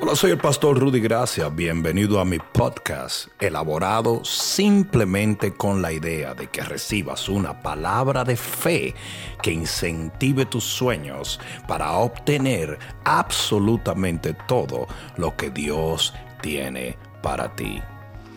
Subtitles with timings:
[0.00, 1.48] Hola, soy el pastor Rudy Gracia.
[1.48, 8.36] Bienvenido a mi podcast, elaborado simplemente con la idea de que recibas una palabra de
[8.36, 8.94] fe
[9.42, 17.80] que incentive tus sueños para obtener absolutamente todo lo que Dios tiene para ti.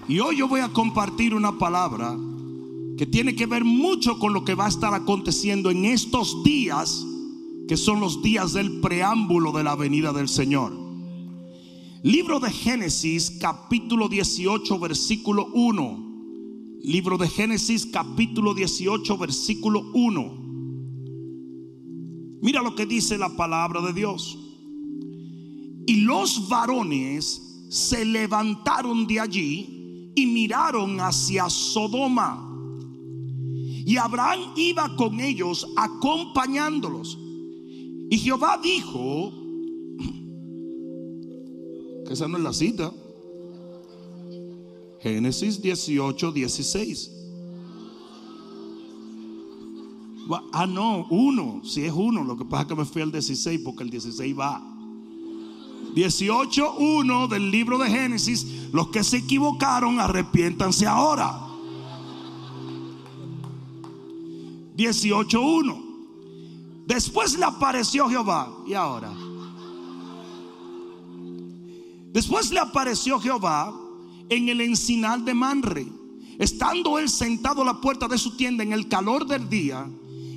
[0.08, 2.18] Y hoy yo voy a compartir una palabra
[2.98, 7.06] que tiene que ver mucho con lo que va a estar aconteciendo en estos días,
[7.68, 10.91] que son los días del preámbulo de la venida del Señor.
[12.04, 16.80] Libro de Génesis capítulo 18 versículo 1.
[16.82, 20.42] Libro de Génesis capítulo 18 versículo 1.
[22.42, 24.36] Mira lo que dice la palabra de Dios.
[25.86, 32.48] Y los varones se levantaron de allí y miraron hacia Sodoma.
[33.86, 37.20] Y Abraham iba con ellos acompañándolos.
[38.10, 39.41] Y Jehová dijo,
[42.12, 42.92] esa no es la cita.
[45.02, 47.12] Génesis 18, 16.
[50.54, 51.62] Ah, no, uno.
[51.64, 52.24] Si es uno.
[52.24, 54.62] Lo que pasa es que me fui al 16 porque el 16 va.
[55.96, 58.72] 18, 1 del libro de Génesis.
[58.72, 61.48] Los que se equivocaron, arrepiéntanse ahora.
[64.76, 65.84] 18, 1.
[66.86, 68.54] Después le apareció Jehová.
[68.68, 69.14] ¿Y ahora?
[72.12, 73.74] Después le apareció Jehová
[74.30, 75.88] en el encinal de Manre,
[76.38, 79.90] estando él sentado a la puerta de su tienda en el calor del día,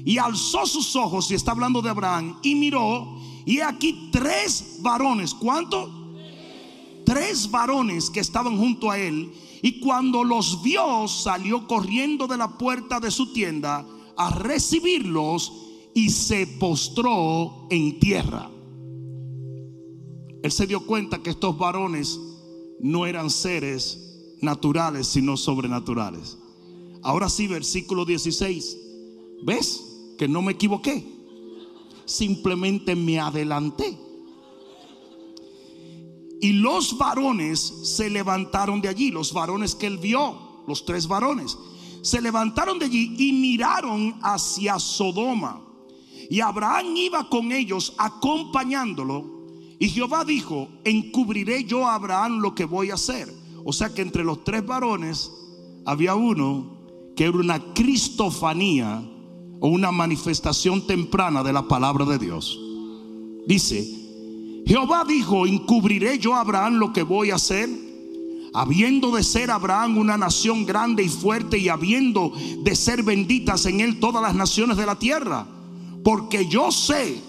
[0.05, 5.35] y alzó sus ojos, y está hablando de Abraham, y miró, y aquí tres varones,
[5.35, 5.91] ¿cuánto?
[7.05, 12.57] Tres varones que estaban junto a él, y cuando los vio, salió corriendo de la
[12.57, 13.85] puerta de su tienda
[14.17, 15.53] a recibirlos
[15.95, 18.51] y se postró en tierra
[20.45, 22.21] él se dio cuenta que estos varones
[22.79, 26.37] no eran seres naturales, sino sobrenaturales.
[27.03, 28.77] Ahora sí, versículo 16.
[29.43, 29.83] ¿Ves
[30.19, 31.03] que no me equivoqué?
[32.05, 33.99] Simplemente me adelanté.
[36.43, 41.57] Y los varones se levantaron de allí, los varones que él vio, los tres varones,
[42.03, 45.65] se levantaron de allí y miraron hacia Sodoma.
[46.29, 49.34] Y Abraham iba con ellos acompañándolo
[49.79, 53.33] y Jehová dijo, encubriré yo a Abraham lo que voy a hacer.
[53.65, 55.31] O sea que entre los tres varones
[55.85, 56.75] había uno
[57.17, 59.03] que era una cristofanía
[59.61, 62.59] o una manifestación temprana de la palabra de Dios.
[63.47, 67.69] Dice, Jehová dijo, encubriré yo a Abraham lo que voy a hacer.
[68.57, 72.33] Habiendo de ser Abraham una nación grande y fuerte y habiendo
[72.63, 75.47] de ser benditas en él todas las naciones de la tierra.
[76.05, 77.21] Porque yo sé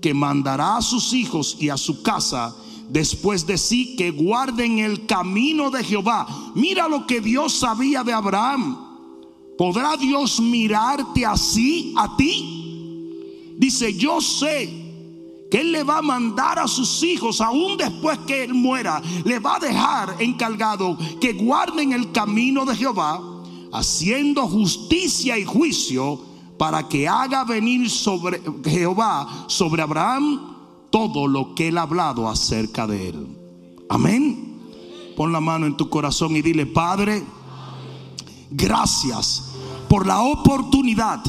[0.00, 2.54] que mandará a sus hijos y a su casa
[2.88, 6.26] después de sí que guarden el camino de Jehová.
[6.54, 8.86] Mira lo que Dios sabía de Abraham.
[9.56, 13.54] ¿Podrá Dios mirarte así a ti?
[13.56, 14.86] Dice, yo sé
[15.50, 19.38] que Él le va a mandar a sus hijos, aún después que Él muera, le
[19.38, 23.20] va a dejar encargado que guarden el camino de Jehová,
[23.72, 26.20] haciendo justicia y juicio
[26.58, 30.56] para que haga venir sobre Jehová, sobre Abraham,
[30.90, 33.26] todo lo que él ha hablado acerca de él.
[33.88, 34.48] Amén.
[35.16, 37.24] Pon la mano en tu corazón y dile, Padre,
[38.50, 39.52] gracias
[39.88, 41.22] por la oportunidad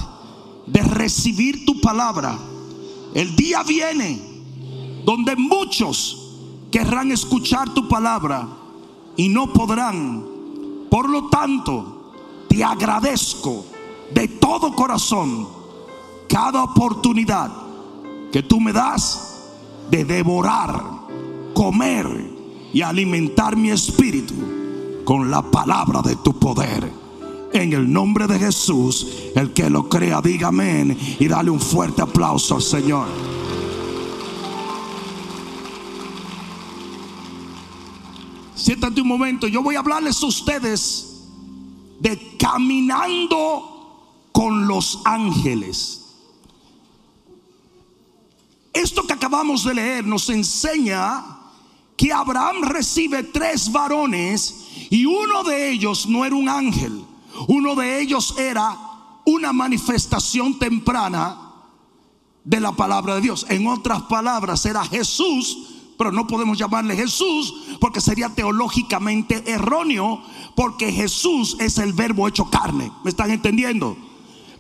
[0.66, 2.38] de recibir tu palabra.
[3.14, 4.20] El día viene
[5.06, 6.18] donde muchos
[6.72, 8.48] querrán escuchar tu palabra
[9.16, 10.26] y no podrán.
[10.90, 12.14] Por lo tanto,
[12.48, 13.66] te agradezco
[14.14, 15.48] de todo corazón
[16.28, 17.52] cada oportunidad
[18.32, 19.30] que tú me das
[19.90, 20.84] de devorar,
[21.54, 22.08] comer
[22.72, 24.36] y alimentar mi espíritu
[25.04, 26.92] con la palabra de tu poder.
[27.52, 32.04] En el nombre de Jesús, el que lo crea, diga amén y dale un fuerte
[32.04, 33.08] aplauso al Señor.
[38.54, 41.24] Siéntate un momento, yo voy a hablarles a ustedes
[42.00, 43.79] de caminando
[44.32, 46.06] con los ángeles.
[48.74, 51.38] Esto que acabamos de leer nos enseña
[51.98, 57.04] que Abraham recibe tres varones y uno de ellos no era un ángel,
[57.48, 58.78] uno de ellos era
[59.26, 61.38] una manifestación temprana
[62.44, 63.46] de la palabra de Dios.
[63.50, 65.58] En otras palabras, era Jesús,
[65.98, 70.24] pero no podemos llamarle Jesús porque sería teológicamente erróneo,
[70.56, 72.92] porque Jesús es el verbo hecho carne.
[73.04, 73.98] ¿Me están entendiendo?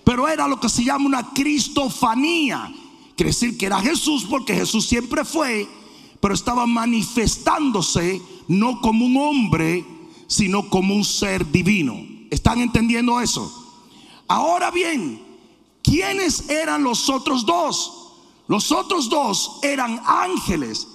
[0.10, 2.74] Pero era lo que se llama una cristofanía.
[3.16, 5.70] Quiere decir que era Jesús porque Jesús siempre fue,
[6.20, 9.86] pero estaba manifestándose no como un hombre,
[10.26, 11.96] sino como un ser divino.
[12.32, 13.54] ¿Están entendiendo eso?
[14.28, 15.22] Ahora bien,
[15.84, 18.14] ¿quiénes eran los otros dos?
[18.48, 20.88] Los otros dos eran ángeles.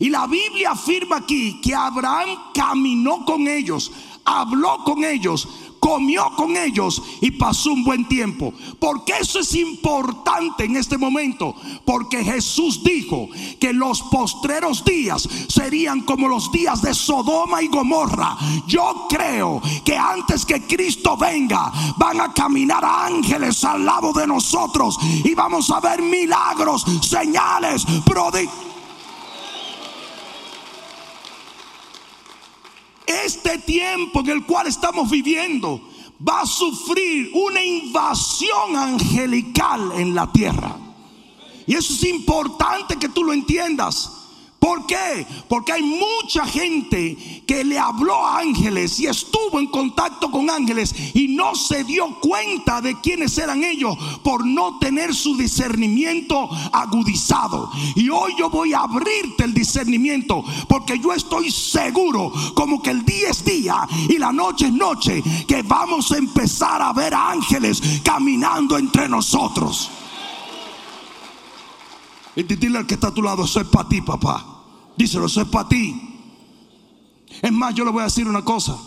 [0.00, 3.92] Y la Biblia afirma aquí que Abraham caminó con ellos,
[4.24, 5.46] habló con ellos,
[5.82, 8.54] comió con ellos y pasó un buen tiempo.
[8.78, 11.56] Porque eso es importante en este momento.
[11.84, 18.38] Porque Jesús dijo que los postreros días serían como los días de Sodoma y Gomorra.
[18.68, 24.96] Yo creo que antes que Cristo venga van a caminar ángeles al lado de nosotros
[25.02, 28.71] y vamos a ver milagros, señales, prodigios.
[33.24, 35.80] Este tiempo en el cual estamos viviendo
[36.26, 40.76] va a sufrir una invasión angelical en la tierra.
[41.66, 44.21] Y eso es importante que tú lo entiendas.
[44.62, 45.26] ¿Por qué?
[45.48, 50.94] Porque hay mucha gente que le habló a ángeles y estuvo en contacto con ángeles
[51.14, 57.72] y no se dio cuenta de quiénes eran ellos por no tener su discernimiento agudizado.
[57.96, 63.04] Y hoy yo voy a abrirte el discernimiento porque yo estoy seguro como que el
[63.04, 67.82] día es día y la noche es noche que vamos a empezar a ver ángeles
[68.04, 69.90] caminando entre nosotros.
[72.36, 74.51] Y dile al que está a tu lado, es para ti, papá.
[74.96, 76.00] Díselo, eso es para ti.
[77.40, 78.78] Es más, yo le voy a decir una cosa.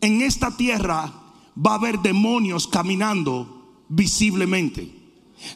[0.00, 1.12] En esta tierra
[1.56, 5.02] va a haber demonios caminando visiblemente.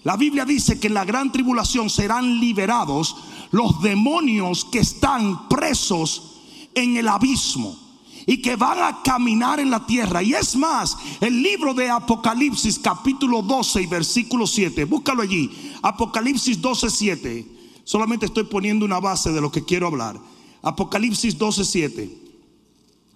[0.05, 3.17] La Biblia dice que en la gran tribulación serán liberados
[3.51, 6.41] los demonios que están presos
[6.75, 7.77] en el abismo
[8.27, 10.23] y que van a caminar en la tierra.
[10.23, 15.51] Y es más, el libro de Apocalipsis capítulo 12 y versículo 7, búscalo allí,
[15.83, 17.58] Apocalipsis 12, 7.
[17.89, 20.21] Solamente estoy poniendo una base de lo que quiero hablar.
[20.61, 22.19] Apocalipsis 12, 7.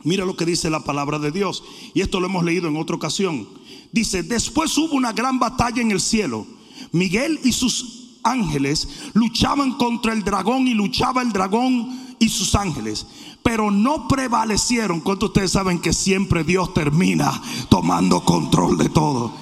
[0.05, 1.63] Mira lo que dice la palabra de Dios.
[1.93, 3.47] Y esto lo hemos leído en otra ocasión.
[3.93, 6.47] Dice, después hubo una gran batalla en el cielo.
[6.91, 13.07] Miguel y sus ángeles luchaban contra el dragón y luchaba el dragón y sus ángeles
[13.43, 15.01] pero no prevalecieron.
[15.01, 19.33] ¿Cuántos ustedes saben que siempre Dios termina tomando control de todo?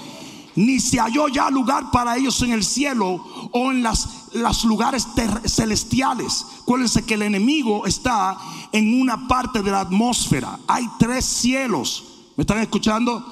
[0.57, 5.07] Ni se halló ya lugar para ellos en el cielo o en las, los lugares
[5.47, 6.45] celestiales.
[6.63, 8.37] Acuérdense que el enemigo está
[8.73, 10.59] en una parte de la atmósfera.
[10.67, 12.05] Hay tres cielos.
[12.37, 13.25] ¿Me están escuchando?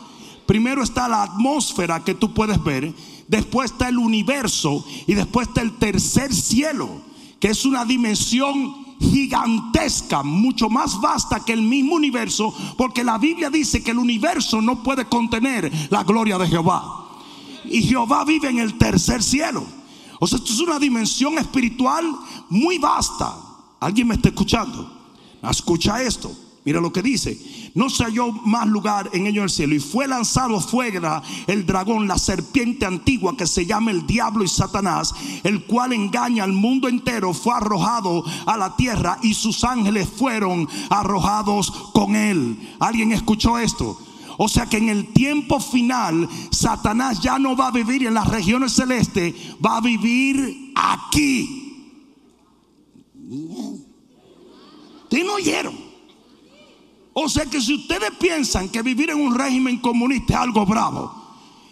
[0.46, 2.94] Primero está la atmósfera que tú puedes ver.
[3.26, 4.84] Después está el universo.
[5.06, 6.88] Y después está el tercer cielo,
[7.40, 13.50] que es una dimensión gigantesca, mucho más vasta que el mismo universo, porque la Biblia
[13.50, 17.07] dice que el universo no puede contener la gloria de Jehová.
[17.70, 19.64] Y Jehová vive en el tercer cielo.
[20.20, 22.04] O sea, esto es una dimensión espiritual
[22.48, 23.34] muy vasta.
[23.80, 24.90] ¿Alguien me está escuchando?
[25.42, 26.30] Escucha esto.
[26.64, 27.72] Mira lo que dice.
[27.74, 29.74] No se halló más lugar en ello el cielo.
[29.74, 34.48] Y fue lanzado fuera el dragón, la serpiente antigua que se llama el diablo y
[34.48, 37.32] Satanás, el cual engaña al mundo entero.
[37.32, 42.76] Fue arrojado a la tierra y sus ángeles fueron arrojados con él.
[42.80, 43.98] ¿Alguien escuchó esto?
[44.40, 48.28] O sea que en el tiempo final, Satanás ya no va a vivir en las
[48.28, 52.04] regiones celestes, va a vivir aquí.
[55.02, 55.74] ¿Ustedes no oyeron?
[57.14, 61.12] O sea que si ustedes piensan que vivir en un régimen comunista es algo bravo,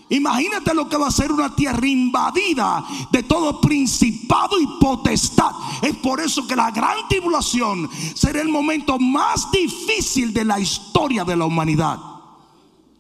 [0.09, 5.53] imagínate lo que va a ser una tierra invadida de todo principado y potestad.
[5.83, 11.23] Es por eso que la gran tribulación será el momento más difícil de la historia
[11.23, 12.16] de la humanidad.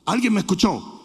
[0.06, 1.02] ¿Alguien me escuchó?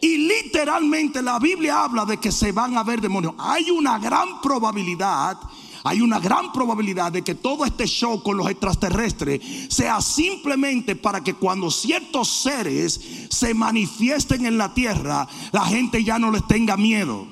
[0.00, 3.34] Y literalmente la Biblia habla de que se van a ver demonios.
[3.38, 5.38] Hay una gran probabilidad
[5.84, 11.22] hay una gran probabilidad de que todo este show con los extraterrestres sea simplemente para
[11.22, 16.76] que cuando ciertos seres se manifiesten en la tierra, la gente ya no les tenga
[16.76, 17.26] miedo.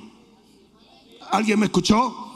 [1.31, 2.30] ¿Alguien me escuchó?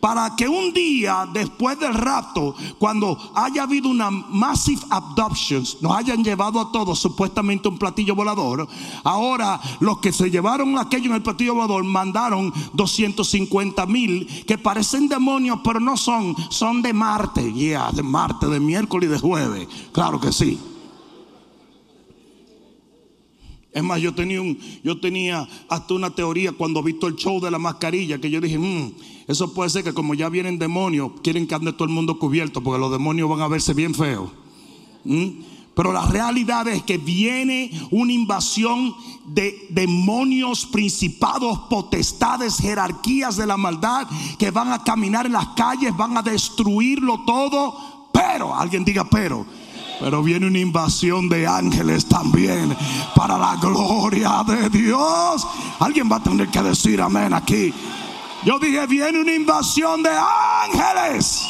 [0.00, 6.22] Para que un día después del rapto, cuando haya habido una massive abduction, nos hayan
[6.22, 8.68] llevado a todos supuestamente un platillo volador.
[9.04, 15.08] Ahora los que se llevaron aquello en el platillo volador mandaron 250 mil que parecen
[15.08, 19.68] demonios, pero no son, son de Marte, ya, de Marte, de miércoles y de jueves.
[19.92, 20.58] Claro que sí.
[23.76, 24.40] Es más, yo tenía,
[24.82, 28.40] yo tenía hasta una teoría cuando he visto el show de la mascarilla que yo
[28.40, 28.90] dije, mmm,
[29.28, 32.62] eso puede ser que como ya vienen demonios, quieren que ande todo el mundo cubierto
[32.62, 34.30] porque los demonios van a verse bien feos.
[35.04, 35.28] ¿Mm?
[35.74, 38.94] Pero la realidad es que viene una invasión
[39.26, 45.94] de demonios, principados, potestades, jerarquías de la maldad que van a caminar en las calles,
[45.94, 48.08] van a destruirlo todo.
[48.10, 49.44] Pero, alguien diga pero.
[49.98, 52.76] Pero viene una invasión de ángeles también
[53.14, 55.46] para la gloria de Dios.
[55.78, 57.72] Alguien va a tener que decir amén aquí.
[58.44, 61.42] Yo dije, viene una invasión de ángeles.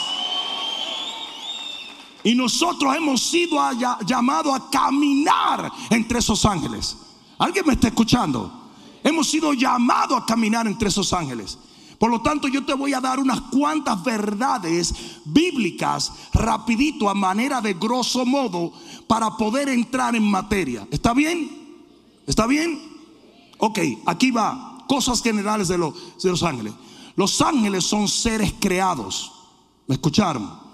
[2.23, 3.59] Y nosotros hemos sido
[4.05, 6.97] llamados a caminar entre esos ángeles.
[7.39, 8.71] ¿Alguien me está escuchando?
[9.03, 11.59] Hemos sido llamados a caminar entre esos ángeles.
[11.99, 17.61] Por lo tanto, yo te voy a dar unas cuantas verdades bíblicas rapidito a manera
[17.61, 18.73] de grosso modo
[19.07, 20.87] para poder entrar en materia.
[20.91, 21.79] ¿Está bien?
[22.27, 22.79] ¿Está bien?
[23.59, 24.85] Ok, aquí va.
[24.89, 26.75] Cosas generales de, los, de los ángeles.
[27.17, 29.33] Los ángeles son seres creados.
[29.87, 30.67] ¿Me escucharon?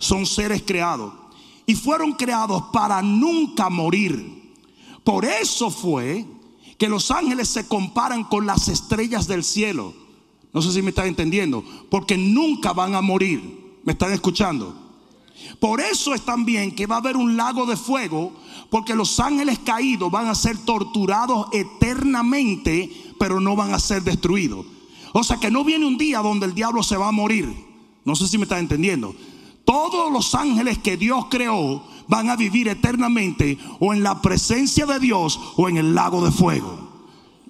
[0.00, 1.12] son seres creados
[1.66, 4.56] y fueron creados para nunca morir.
[5.04, 6.26] Por eso fue
[6.78, 9.94] que los ángeles se comparan con las estrellas del cielo.
[10.52, 13.78] No sé si me están entendiendo, porque nunca van a morir.
[13.84, 14.74] ¿Me están escuchando?
[15.58, 18.32] Por eso es también que va a haber un lago de fuego,
[18.68, 24.66] porque los ángeles caídos van a ser torturados eternamente, pero no van a ser destruidos.
[25.12, 27.48] O sea que no viene un día donde el diablo se va a morir.
[28.04, 29.14] No sé si me están entendiendo.
[29.64, 34.98] Todos los ángeles que Dios creó van a vivir eternamente o en la presencia de
[34.98, 37.06] Dios o en el lago de fuego.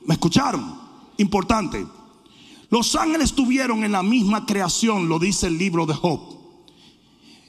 [0.07, 0.79] ¿Me escucharon?
[1.19, 1.87] Importante.
[2.71, 6.21] Los ángeles tuvieron en la misma creación, lo dice el libro de Job.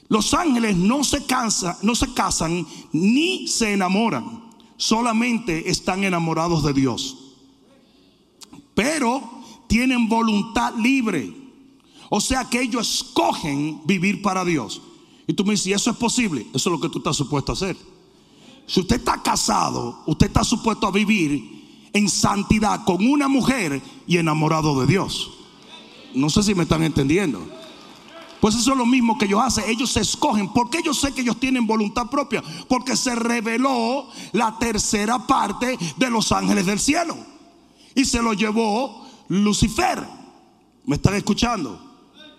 [0.08, 6.74] Los ángeles no se, cansan, no se casan ni se enamoran, solamente están enamorados de
[6.74, 7.16] Dios.
[8.74, 9.22] Pero
[9.68, 11.34] tienen voluntad libre.
[12.10, 14.82] O sea que ellos escogen vivir para Dios.
[15.26, 16.46] Y tú me dices, ¿y eso es posible?
[16.52, 17.76] Eso es lo que tú estás supuesto a hacer.
[18.66, 21.61] Si usted está casado, usted está supuesto a vivir
[21.92, 25.30] en santidad con una mujer y enamorado de Dios.
[26.14, 27.46] No sé si me están entendiendo.
[28.40, 29.64] Pues eso es lo mismo que ellos hacen.
[29.68, 30.52] Ellos se escogen.
[30.52, 32.42] porque yo sé que ellos tienen voluntad propia?
[32.68, 37.16] Porque se reveló la tercera parte de los ángeles del cielo.
[37.94, 40.04] Y se lo llevó Lucifer.
[40.84, 41.80] ¿Me están escuchando?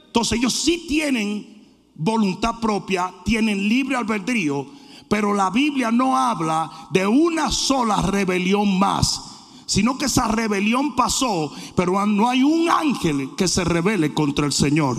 [0.08, 1.64] Entonces ellos sí tienen
[1.96, 4.68] voluntad propia, tienen libre albedrío,
[5.08, 9.33] pero la Biblia no habla de una sola rebelión más,
[9.66, 14.54] sino que esa rebelión pasó, pero no hay un ángel que se rebele contra el
[14.54, 14.98] Señor.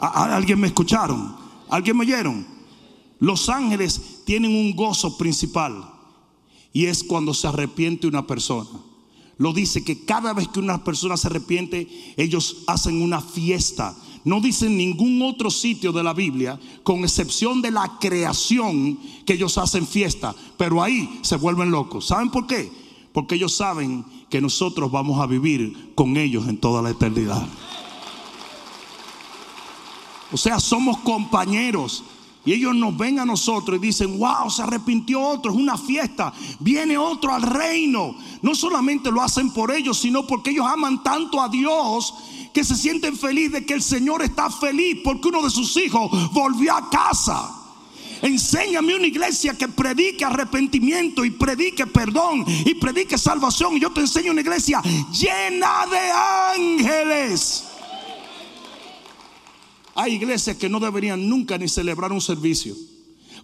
[0.00, 1.36] ¿Alguien me escucharon?
[1.68, 2.46] ¿Alguien me oyeron?
[3.20, 5.92] Los ángeles tienen un gozo principal
[6.72, 8.70] y es cuando se arrepiente una persona.
[9.38, 14.40] Lo dice que cada vez que una persona se arrepiente, ellos hacen una fiesta no
[14.40, 19.86] dice ningún otro sitio de la Biblia, con excepción de la creación que ellos hacen
[19.86, 22.08] fiesta, pero ahí se vuelven locos.
[22.08, 22.70] ¿Saben por qué?
[23.18, 27.48] Porque ellos saben que nosotros vamos a vivir con ellos en toda la eternidad.
[30.30, 32.04] O sea, somos compañeros.
[32.44, 36.32] Y ellos nos ven a nosotros y dicen, wow, se arrepintió otro, es una fiesta,
[36.60, 38.14] viene otro al reino.
[38.40, 42.14] No solamente lo hacen por ellos, sino porque ellos aman tanto a Dios
[42.54, 46.08] que se sienten felices de que el Señor está feliz porque uno de sus hijos
[46.32, 47.57] volvió a casa.
[48.22, 53.76] Enséñame una iglesia que predique arrepentimiento y predique perdón y predique salvación.
[53.76, 54.82] Y yo te enseño una iglesia
[55.12, 57.64] llena de ángeles.
[59.94, 62.74] Hay iglesias que no deberían nunca ni celebrar un servicio.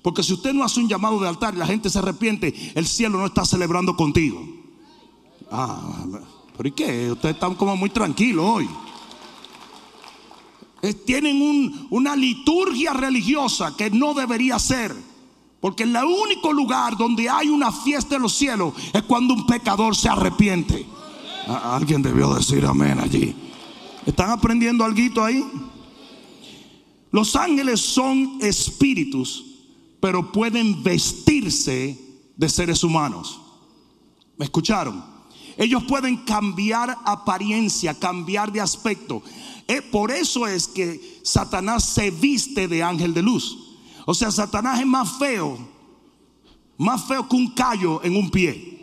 [0.02, 2.86] Porque si usted no hace un llamado de altar y la gente se arrepiente, el
[2.86, 4.46] cielo no está celebrando contigo.
[5.50, 6.04] Ah,
[6.56, 7.10] pero ¿y qué?
[7.10, 8.68] Ustedes están como muy tranquilos hoy
[10.92, 14.94] tienen una liturgia religiosa que no debería ser.
[15.60, 19.96] Porque el único lugar donde hay una fiesta en los cielos es cuando un pecador
[19.96, 20.84] se arrepiente.
[21.46, 23.34] Alguien debió decir amén allí.
[24.04, 25.42] ¿Están aprendiendo algo ahí?
[27.10, 29.44] Los ángeles son espíritus,
[30.00, 31.98] pero pueden vestirse
[32.36, 33.40] de seres humanos.
[34.36, 35.13] ¿Me escucharon?
[35.56, 39.22] Ellos pueden cambiar apariencia, cambiar de aspecto.
[39.68, 43.58] Eh, por eso es que Satanás se viste de ángel de luz.
[44.06, 45.58] O sea, Satanás es más feo,
[46.76, 48.74] más feo que un callo en un pie.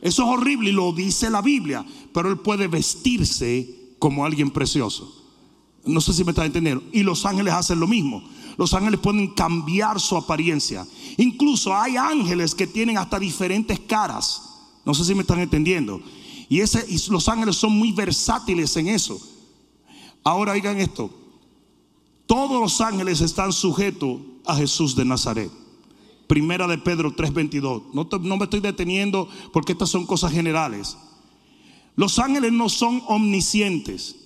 [0.00, 5.14] Eso es horrible y lo dice la Biblia, pero él puede vestirse como alguien precioso.
[5.84, 6.84] No sé si me está entendiendo.
[6.92, 8.22] Y los ángeles hacen lo mismo.
[8.56, 10.86] Los ángeles pueden cambiar su apariencia.
[11.16, 14.47] Incluso hay ángeles que tienen hasta diferentes caras.
[14.88, 16.00] No sé si me están entendiendo.
[16.48, 19.20] Y, y los ángeles son muy versátiles en eso.
[20.24, 21.10] Ahora oigan esto.
[22.26, 25.50] Todos los ángeles están sujetos a Jesús de Nazaret.
[26.26, 27.82] Primera de Pedro 3:22.
[27.92, 30.96] No, te- no me estoy deteniendo porque estas son cosas generales.
[31.94, 34.16] Los ángeles no son omniscientes,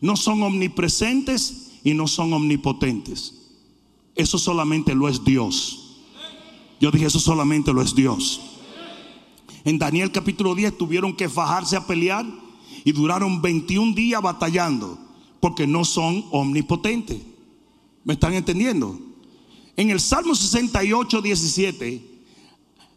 [0.00, 3.34] no son omnipresentes y no son omnipotentes.
[4.14, 5.96] Eso solamente lo es Dios.
[6.80, 8.40] Yo dije, eso solamente lo es Dios.
[9.64, 12.26] En Daniel capítulo 10 tuvieron que fajarse a pelear
[12.84, 14.98] y duraron 21 días batallando
[15.40, 17.20] porque no son omnipotentes.
[18.04, 18.98] ¿Me están entendiendo?
[19.76, 22.14] En el Salmo 68, 17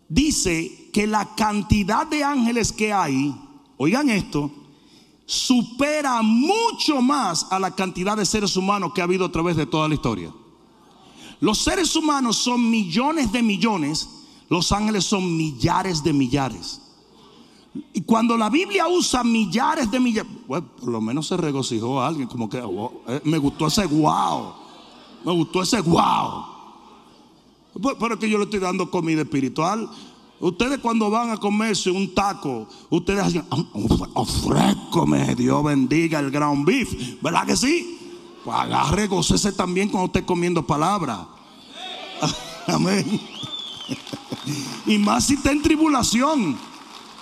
[0.09, 3.33] dice que la cantidad de ángeles que hay,
[3.77, 4.51] oigan esto,
[5.25, 9.65] supera mucho más a la cantidad de seres humanos que ha habido a través de
[9.65, 10.33] toda la historia.
[11.39, 14.09] Los seres humanos son millones de millones,
[14.49, 16.81] los ángeles son millares de millares.
[17.93, 22.49] Y cuando la Biblia usa millares de millares, por lo menos se regocijó alguien, como
[22.49, 24.53] que eh, me gustó ese wow,
[25.23, 26.45] me gustó ese wow.
[27.99, 29.89] Pero es que yo le estoy dando comida espiritual.
[30.39, 33.45] Ustedes cuando van a comerse un taco, ustedes hacen,
[34.13, 37.97] ofrécome, Dios bendiga el ground beef, ¿verdad que sí?
[38.43, 41.27] Pues agarre, gocese también cuando esté comiendo palabra.
[42.67, 43.19] Amén.
[44.85, 46.57] Y más si está en tribulación.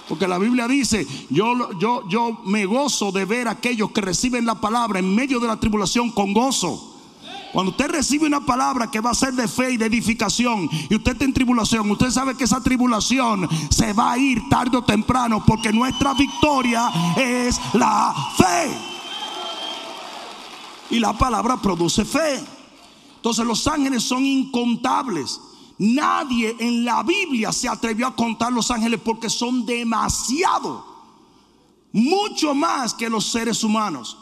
[0.07, 4.45] Porque la Biblia dice, yo, yo, yo me gozo de ver a aquellos que reciben
[4.45, 6.95] la palabra en medio de la tribulación con gozo.
[7.51, 10.95] Cuando usted recibe una palabra que va a ser de fe y de edificación y
[10.95, 14.83] usted está en tribulación, usted sabe que esa tribulación se va a ir tarde o
[14.83, 18.77] temprano porque nuestra victoria es la fe.
[20.89, 22.43] Y la palabra produce fe.
[23.15, 25.39] Entonces los ángeles son incontables.
[25.77, 30.85] Nadie en la Biblia se atrevió a contar los ángeles porque son demasiado.
[31.91, 34.17] Mucho más que los seres humanos.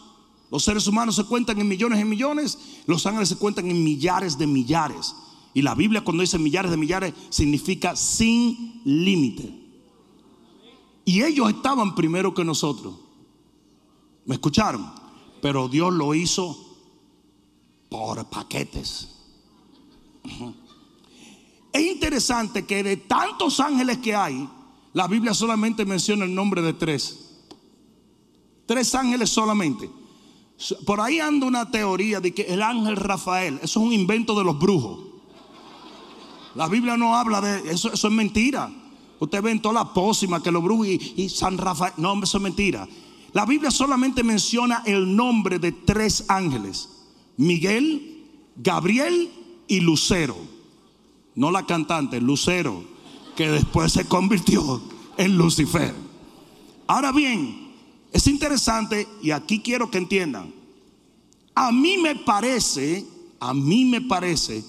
[0.50, 2.58] Los seres humanos se cuentan en millones y millones.
[2.86, 5.16] Los ángeles se cuentan en millares de millares.
[5.54, 9.62] Y la Biblia cuando dice millares de millares significa sin límite.
[11.06, 12.96] Y ellos estaban primero que nosotros.
[14.26, 14.92] ¿Me escucharon?
[15.42, 16.58] Pero Dios lo hizo
[17.90, 19.10] por paquetes.
[22.14, 24.48] Es interesante que de tantos ángeles que hay,
[24.94, 27.42] la Biblia solamente menciona el nombre de tres.
[28.68, 29.90] Tres ángeles solamente.
[30.86, 34.44] Por ahí anda una teoría de que el ángel Rafael, eso es un invento de
[34.44, 35.00] los brujos.
[36.54, 38.72] La Biblia no habla de eso, eso es mentira.
[39.20, 42.38] Usted ve en toda la pócima que los brujos y, y San Rafael, no, eso
[42.38, 42.88] es mentira.
[43.32, 46.90] La Biblia solamente menciona el nombre de tres ángeles:
[47.38, 49.32] Miguel, Gabriel
[49.68, 50.53] y Lucero.
[51.36, 52.84] No la cantante, Lucero,
[53.36, 54.82] que después se convirtió
[55.18, 55.94] en Lucifer.
[56.88, 57.74] Ahora bien,
[58.12, 60.54] es interesante y aquí quiero que entiendan.
[61.56, 63.06] A mí me parece,
[63.40, 64.64] a mí me parece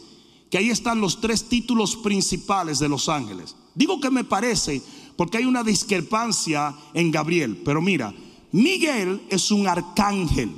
[0.51, 3.57] que ahí están los tres títulos principales de los ángeles.
[3.75, 4.83] Digo que me parece
[5.17, 8.15] porque hay una discrepancia en Gabriel, pero mira,
[8.53, 10.51] Miguel es un arcángel.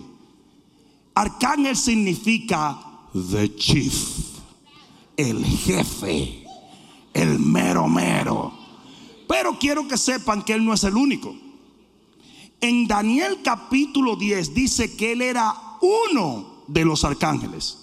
[1.14, 2.78] Arcángel significa
[3.14, 4.35] the chief,
[5.16, 6.44] el jefe,
[7.14, 8.52] el mero mero.
[9.28, 11.34] Pero quiero que sepan que él no es el único.
[12.60, 17.78] En Daniel capítulo 10 dice que él era uno de los arcángeles.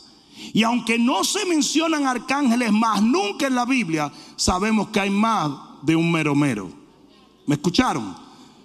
[0.53, 5.51] Y aunque no se mencionan arcángeles más nunca en la Biblia, sabemos que hay más
[5.83, 6.69] de un mero mero.
[7.45, 8.15] ¿Me escucharon?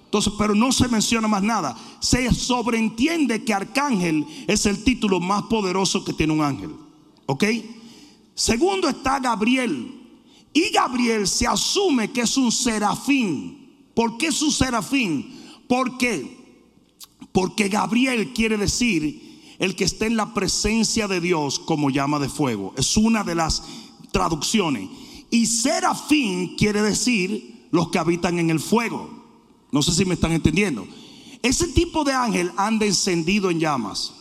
[0.04, 1.76] Entonces, pero no se menciona más nada.
[2.00, 6.74] Se sobreentiende que arcángel es el título más poderoso que tiene un ángel.
[7.26, 7.44] ¿Ok?
[8.38, 10.00] Segundo está Gabriel.
[10.52, 13.88] Y Gabriel se asume que es un serafín.
[13.94, 15.34] ¿Por qué es un serafín?
[15.66, 16.38] ¿Por qué?
[17.32, 22.28] Porque Gabriel quiere decir el que está en la presencia de Dios como llama de
[22.28, 22.74] fuego.
[22.76, 23.64] Es una de las
[24.12, 24.88] traducciones.
[25.32, 29.10] Y serafín quiere decir los que habitan en el fuego.
[29.72, 30.86] No sé si me están entendiendo.
[31.42, 34.14] Ese tipo de ángel anda encendido en llamas.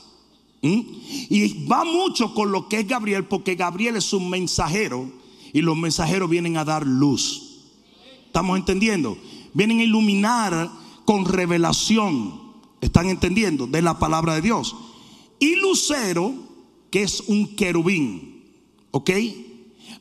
[0.67, 0.81] ¿Mm?
[1.29, 5.09] Y va mucho con lo que es Gabriel, porque Gabriel es un mensajero
[5.53, 7.63] y los mensajeros vienen a dar luz.
[8.25, 9.17] ¿Estamos entendiendo?
[9.53, 10.69] Vienen a iluminar
[11.05, 12.41] con revelación.
[12.81, 13.65] ¿Están entendiendo?
[13.65, 14.75] De la palabra de Dios.
[15.39, 16.33] Y Lucero,
[16.91, 18.43] que es un querubín.
[18.91, 19.11] ¿Ok?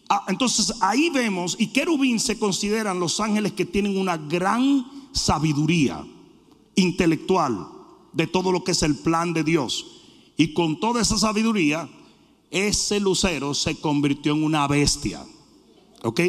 [0.08, 6.04] Ah, entonces ahí vemos, y querubín se consideran los ángeles que tienen una gran sabiduría
[6.76, 7.66] intelectual
[8.12, 9.95] de todo lo que es el plan de Dios.
[10.36, 11.88] Y con toda esa sabiduría,
[12.50, 15.24] ese lucero se convirtió en una bestia.
[16.02, 16.20] ¿Ok?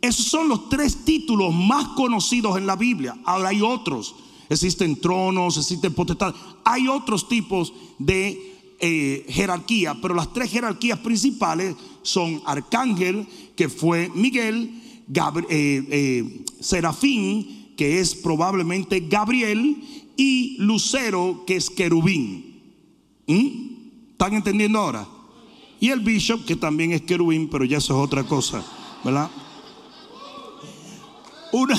[0.00, 3.16] Esos son los tres títulos más conocidos en la Biblia.
[3.24, 4.14] Ahora hay otros.
[4.48, 6.36] Existen tronos, existen potestades.
[6.64, 13.26] Hay otros tipos de eh, jerarquía, pero las tres jerarquías principales son Arcángel,
[13.56, 14.82] que fue Miguel,
[15.48, 19.82] eh, eh, Serafín, que es probablemente Gabriel,
[20.16, 22.53] y Lucero, que es querubín.
[23.26, 24.12] ¿Mm?
[24.12, 25.06] ¿Están entendiendo ahora?
[25.80, 28.64] Y el bishop, que también es querubín, pero ya eso es otra cosa,
[29.04, 29.30] ¿verdad?
[31.52, 31.78] Una.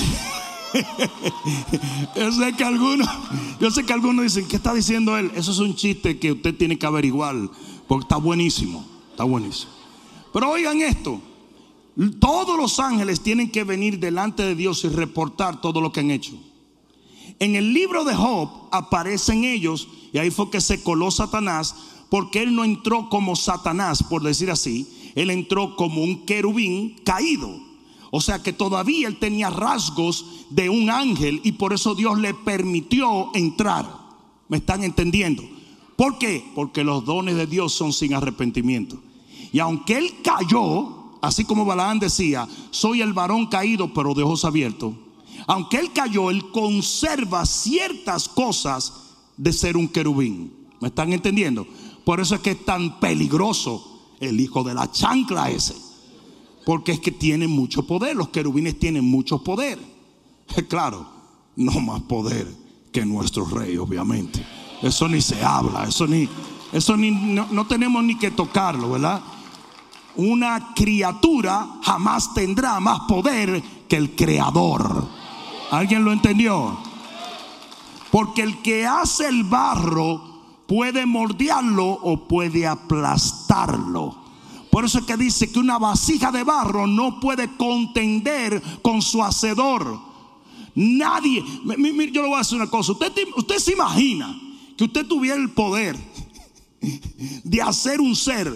[2.16, 3.08] yo sé que algunos,
[3.60, 5.30] yo sé que algunos dicen, ¿qué está diciendo él?
[5.34, 7.34] Eso es un chiste que usted tiene que averiguar,
[7.88, 9.72] porque está buenísimo, está buenísimo.
[10.32, 11.20] Pero oigan esto,
[12.20, 16.10] todos los ángeles tienen que venir delante de Dios y reportar todo lo que han
[16.10, 16.38] hecho.
[17.38, 21.74] En el libro de Job aparecen ellos, y ahí fue que se coló Satanás,
[22.08, 27.66] porque él no entró como Satanás, por decir así, él entró como un querubín caído.
[28.10, 32.32] O sea que todavía él tenía rasgos de un ángel y por eso Dios le
[32.32, 33.86] permitió entrar.
[34.48, 35.42] ¿Me están entendiendo?
[35.96, 36.44] ¿Por qué?
[36.54, 38.98] Porque los dones de Dios son sin arrepentimiento.
[39.52, 44.44] Y aunque él cayó, así como Balaán decía, soy el varón caído pero de ojos
[44.44, 44.94] abiertos.
[45.46, 48.92] Aunque él cayó, él conserva ciertas cosas
[49.36, 50.52] de ser un querubín.
[50.80, 51.66] ¿Me están entendiendo?
[52.04, 55.74] Por eso es que es tan peligroso el hijo de la chancla ese.
[56.64, 58.16] Porque es que tiene mucho poder.
[58.16, 59.78] Los querubines tienen mucho poder.
[60.68, 61.06] Claro,
[61.56, 62.46] no más poder
[62.92, 64.44] que nuestro rey, obviamente.
[64.80, 66.28] Eso ni se habla, eso ni,
[66.72, 69.20] eso ni, no, tenemos ni que tocarlo, ¿verdad?
[70.16, 75.08] Una criatura jamás tendrá más poder que el creador.
[75.70, 76.78] ¿Alguien lo entendió?
[78.10, 84.16] Porque el que hace el barro puede moldearlo o puede aplastarlo.
[84.70, 89.22] Por eso es que dice que una vasija de barro no puede contender con su
[89.22, 89.98] hacedor.
[90.74, 94.38] Nadie, yo le voy a decir una cosa, usted, usted se imagina
[94.76, 95.96] que usted tuviera el poder
[97.44, 98.54] de hacer un ser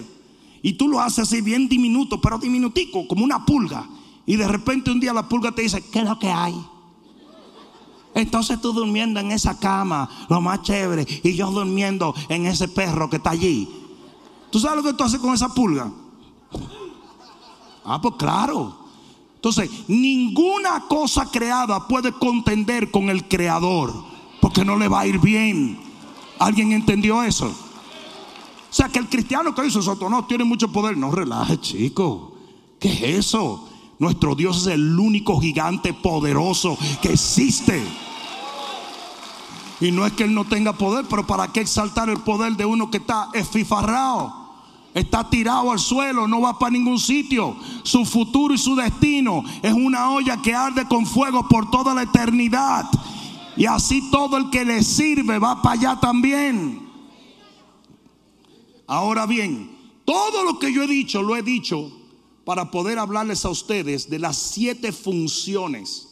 [0.63, 3.89] y tú lo haces así bien diminuto, pero diminutico, como una pulga.
[4.27, 6.55] Y de repente un día la pulga te dice, ¿qué es lo que hay?
[8.15, 13.09] Entonces tú durmiendo en esa cama, lo más chévere, y yo durmiendo en ese perro
[13.09, 13.69] que está allí.
[14.51, 15.91] ¿Tú sabes lo que tú haces con esa pulga?
[17.85, 18.77] Ah, pues claro.
[19.37, 23.93] Entonces, ninguna cosa creada puede contender con el creador,
[24.41, 25.81] porque no le va a ir bien.
[26.39, 27.47] ¿Alguien entendió eso?
[27.47, 30.97] O sea, que el cristiano que dice eso no tiene mucho poder.
[30.97, 32.35] No relaje, chico.
[32.79, 33.70] ¿Qué es eso?
[34.01, 37.87] Nuestro Dios es el único gigante poderoso que existe.
[39.79, 42.65] Y no es que Él no tenga poder, pero ¿para qué exaltar el poder de
[42.65, 44.35] uno que está esfifarrado?
[44.95, 47.55] Está tirado al suelo, no va para ningún sitio.
[47.83, 52.05] Su futuro y su destino es una olla que arde con fuego por toda la
[52.05, 52.87] eternidad.
[53.55, 56.89] Y así todo el que le sirve va para allá también.
[58.87, 59.71] Ahora bien,
[60.07, 62.00] todo lo que yo he dicho, lo he dicho
[62.45, 66.09] para poder hablarles a ustedes de las siete funciones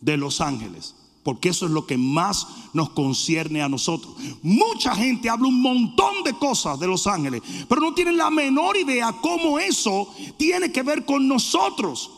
[0.00, 0.94] de los ángeles
[1.28, 4.14] porque eso es lo que más nos concierne a nosotros.
[4.42, 8.78] Mucha gente habla un montón de cosas de los ángeles, pero no tienen la menor
[8.78, 12.10] idea cómo eso tiene que ver con nosotros.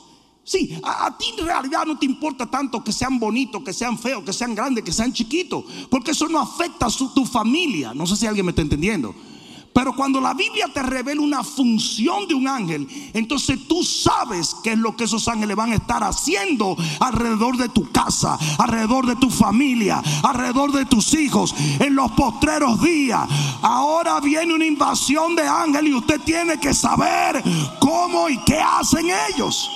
[0.44, 4.22] Sí, a, ti en realidad no te importa tanto que sean bonitos, que sean feos,
[4.22, 7.92] que sean grandes, que sean chiquitos, porque eso no afecta a tu familia.
[7.92, 9.12] No sé si alguien me está entendiendo.
[9.72, 14.72] Pero cuando la Biblia te revela una función de un ángel, entonces tú sabes qué
[14.72, 19.14] es lo que esos ángeles van a estar haciendo alrededor de tu casa, alrededor de
[19.16, 23.28] tu familia, alrededor de tus hijos, en los postreros días.
[23.62, 27.42] Ahora viene una invasión de ángeles y usted tiene que saber
[27.78, 29.70] cómo y qué hacen ellos.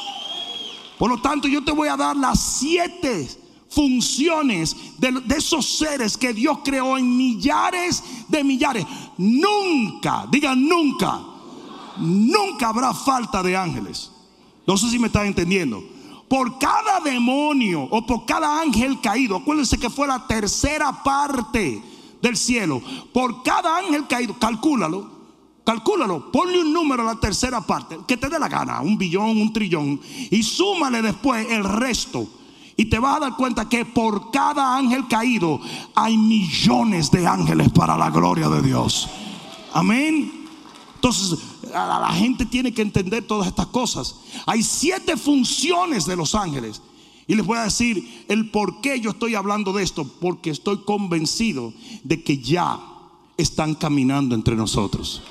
[0.99, 3.29] Por lo tanto, yo te voy a dar las siete
[3.75, 8.87] funciones de, esos seres que Dios creó en millares de millares.
[9.19, 11.21] Nunca, digan nunca,
[11.99, 14.11] nunca habrá falta de ángeles.
[14.67, 15.83] No sé si me están entendiendo.
[16.29, 21.83] Por cada demonio o por cada ángel caído, acuérdense que fue la tercera parte
[22.21, 22.83] del cielo.
[23.13, 25.11] Por cada ángel caído, calcúlalo,
[25.65, 29.37] calcúlalo, ponle un número a la tercera parte, que te dé la gana, un billón,
[29.41, 30.01] un trillón,
[30.31, 32.27] y súmale después el resto
[32.77, 35.61] y te vas a dar cuenta que por cada ángel caído
[35.95, 39.09] hay millones de ángeles para la gloria de Dios.
[39.73, 40.45] Amén.
[40.97, 41.39] Entonces,
[41.71, 44.17] la gente tiene que entender todas estas cosas.
[44.47, 46.81] Hay siete funciones de los ángeles.
[47.27, 50.05] Y les voy a decir el por qué yo estoy hablando de esto.
[50.05, 52.81] Porque estoy convencido de que ya
[53.37, 55.23] están caminando entre nosotros.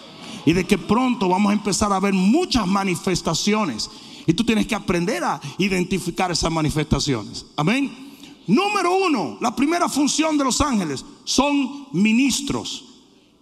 [0.45, 3.89] Y de que pronto vamos a empezar a ver muchas manifestaciones
[4.25, 7.45] y tú tienes que aprender a identificar esas manifestaciones.
[7.55, 8.13] Amén.
[8.47, 12.85] Número uno, la primera función de los ángeles son ministros.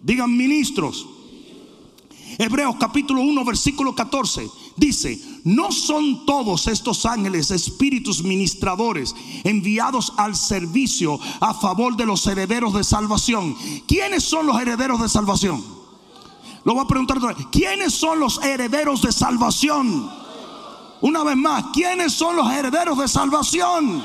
[0.00, 1.06] Digan ministros.
[2.38, 4.48] Hebreos capítulo 1, versículo 14.
[4.76, 9.14] Dice, no son todos estos ángeles espíritus ministradores
[9.44, 13.56] enviados al servicio a favor de los herederos de salvación.
[13.86, 15.62] ¿Quiénes son los herederos de salvación?
[16.64, 17.34] Lo voy a preguntar otra.
[17.50, 20.21] ¿Quiénes son los herederos de salvación?
[21.02, 24.04] Una vez más, ¿quiénes son los herederos de salvación?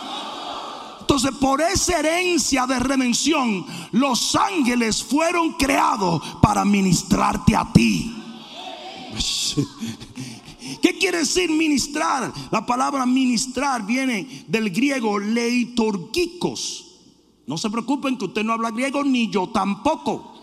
[1.00, 8.14] Entonces, por esa herencia de redención, los ángeles fueron creados para ministrarte a ti.
[10.82, 12.34] ¿Qué quiere decir ministrar?
[12.52, 16.86] La palabra ministrar viene del griego leitorgikos.
[17.46, 20.34] No se preocupen que usted no habla griego ni yo tampoco.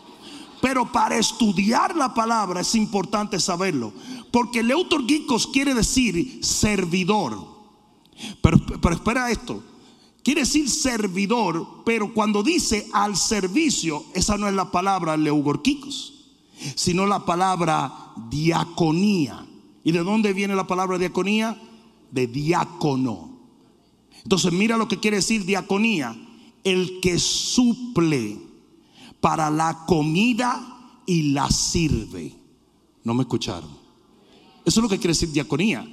[0.63, 3.93] Pero para estudiar la palabra es importante saberlo.
[4.35, 7.39] Porque leitorgikos quiere decir servidor.
[8.43, 8.59] Pero
[8.91, 9.63] espera esto.
[10.25, 16.33] Quiere decir servidor, pero cuando dice al servicio, esa no es la palabra leugorquicos,
[16.75, 19.47] sino la palabra diaconía.
[19.85, 21.57] ¿Y de dónde viene la palabra diaconía?
[22.11, 23.39] De diácono.
[24.25, 26.13] Entonces mira lo que quiere decir diaconía.
[26.65, 28.41] El que suple
[29.21, 32.35] para la comida y la sirve.
[33.05, 33.84] ¿No me escucharon?
[34.65, 35.87] Eso es lo que quiere decir diaconía.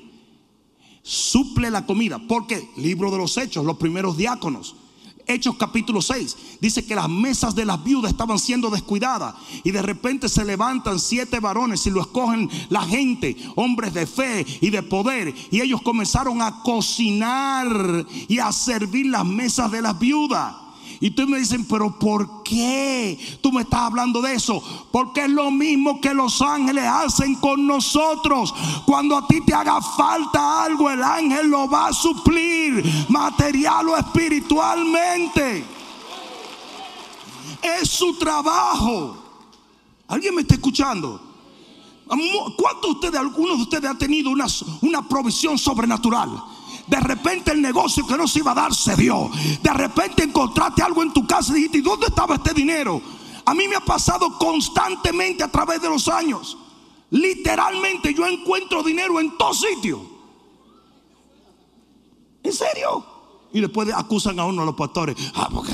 [1.03, 2.19] Suple la comida.
[2.27, 4.75] Porque libro de los hechos, los primeros diáconos
[5.27, 9.81] Hechos capítulo 6 dice que las mesas de las viudas estaban siendo descuidadas y de
[9.81, 14.83] repente se levantan siete varones y lo escogen la gente, hombres de fe y de
[14.83, 20.55] poder y ellos comenzaron a cocinar y a servir las mesas de las viudas.
[21.01, 24.61] Y ustedes me dicen, pero ¿por qué tú me estás hablando de eso?
[24.91, 28.53] Porque es lo mismo que los ángeles hacen con nosotros.
[28.85, 33.97] Cuando a ti te haga falta algo, el ángel lo va a suplir, material o
[33.97, 35.65] espiritualmente.
[37.63, 39.17] Es su trabajo.
[40.07, 41.19] ¿Alguien me está escuchando?
[42.57, 44.45] ¿Cuántos de ustedes, algunos de ustedes han tenido una,
[44.81, 46.29] una provisión sobrenatural?
[46.91, 49.31] De repente el negocio que no se iba a dar se dio.
[49.63, 53.01] De repente encontraste algo en tu casa y dijiste, ¿y dónde estaba este dinero?
[53.45, 56.57] A mí me ha pasado constantemente a través de los años.
[57.11, 60.01] Literalmente yo encuentro dinero en todo sitio.
[62.43, 63.05] ¿En serio?
[63.53, 65.15] Y después acusan a uno a los pastores.
[65.33, 65.71] Ah, porque,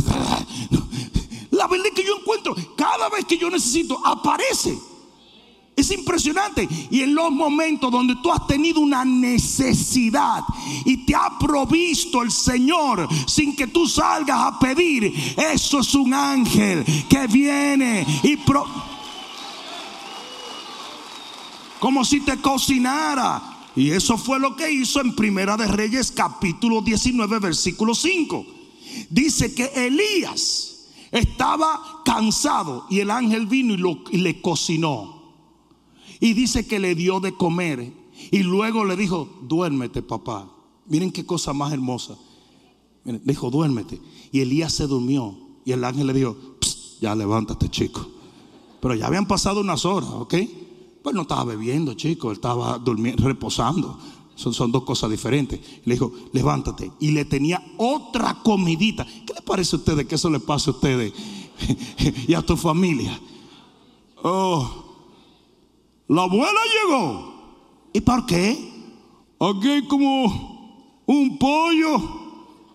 [1.50, 4.78] la verdad es que yo encuentro, cada vez que yo necesito, aparece.
[5.78, 6.68] Es impresionante.
[6.90, 10.44] Y en los momentos donde tú has tenido una necesidad
[10.84, 16.16] y te ha provisto el Señor sin que tú salgas a pedir, eso es un
[16.16, 18.38] ángel que viene y
[21.80, 23.40] como si te cocinara.
[23.76, 28.48] Y eso fue lo que hizo en Primera de Reyes capítulo 19 versículo 5.
[29.12, 35.17] Dice que Elías estaba cansado y el ángel vino y, y le cocinó.
[36.20, 37.94] Y dice que le dio de comer.
[38.32, 40.52] Y luego le dijo, duérmete papá.
[40.88, 42.18] Miren qué cosa más hermosa.
[43.04, 44.00] le dijo, duérmete.
[44.32, 45.38] Y Elías se durmió.
[45.66, 46.38] Y el ángel le dijo,
[47.00, 48.08] ya levántate chico.
[48.80, 50.36] Pero ya habían pasado unas horas, ¿ok?
[51.04, 52.30] Pues no estaba bebiendo, chico.
[52.30, 53.98] Él estaba durmiendo, reposando.
[54.36, 55.60] Son, son, dos cosas diferentes.
[55.86, 56.92] Le dijo, levántate.
[57.00, 59.06] Y le tenía otra comidita.
[59.06, 61.14] ¿Qué le parece a ustedes que eso le pase a ustedes
[62.28, 63.20] y a tu familia?
[64.24, 64.87] Oh,
[66.08, 67.34] la abuela llegó.
[67.94, 68.74] ¿Y por qué?
[69.40, 71.98] Aquí hay como un pollo,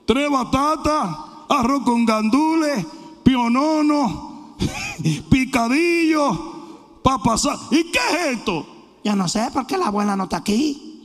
[0.06, 1.16] tres batatas,
[1.48, 2.86] arroz con gandules,
[3.22, 4.56] pionono,
[5.30, 7.48] picadillo, papas.
[7.70, 8.66] ¿Y qué es esto?
[9.04, 11.00] Yo no sé por qué la abuela no está aquí.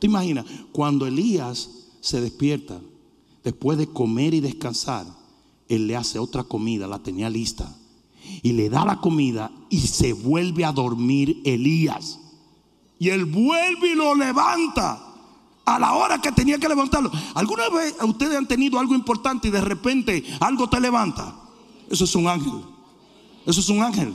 [0.00, 0.44] ¿Te imaginas?
[0.72, 2.80] Cuando Elías se despierta,
[3.42, 5.06] después de comer y descansar,
[5.68, 7.74] él le hace otra comida, la tenía lista
[8.44, 12.20] y le da la comida y se vuelve a dormir Elías.
[12.98, 15.00] Y él vuelve y lo levanta
[15.64, 17.10] a la hora que tenía que levantarlo.
[17.34, 21.34] ¿Alguna vez ustedes han tenido algo importante y de repente algo te levanta?
[21.88, 22.52] Eso es un ángel.
[23.46, 24.14] Eso es un ángel.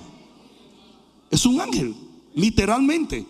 [1.31, 1.95] Es un ángel,
[2.35, 3.25] literalmente.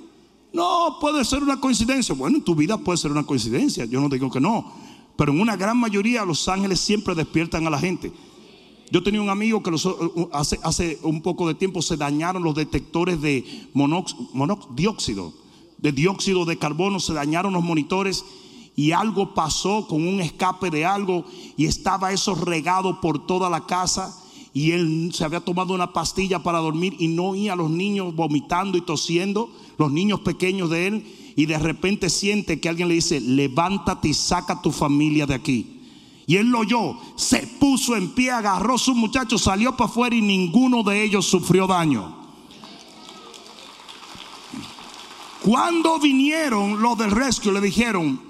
[0.52, 2.14] No puede ser una coincidencia.
[2.14, 3.86] Bueno, en tu vida puede ser una coincidencia.
[3.86, 4.74] Yo no digo que no.
[5.16, 8.12] Pero en una gran mayoría los ángeles siempre despiertan a la gente.
[8.92, 9.72] Yo tenía un amigo que
[10.32, 13.46] hace, hace, un poco de tiempo se dañaron los detectores de
[14.76, 15.34] dióxido,
[15.78, 18.26] de dióxido de carbono, se dañaron los monitores
[18.76, 21.26] y algo pasó con un escape de algo
[21.58, 24.18] y estaba eso regado por toda la casa
[24.54, 28.16] y él se había tomado una pastilla para dormir y no oía a los niños
[28.16, 32.96] vomitando y tosiendo, los niños pequeños de él y de repente siente que alguien le
[32.96, 35.79] dice, levántate y saca a tu familia de aquí.
[36.30, 40.16] Y él lo oyó, se puso en pie, agarró a sus muchachos, salió para afuera
[40.16, 42.16] y ninguno de ellos sufrió daño.
[45.42, 48.22] Cuando vinieron los del rescue, le dijeron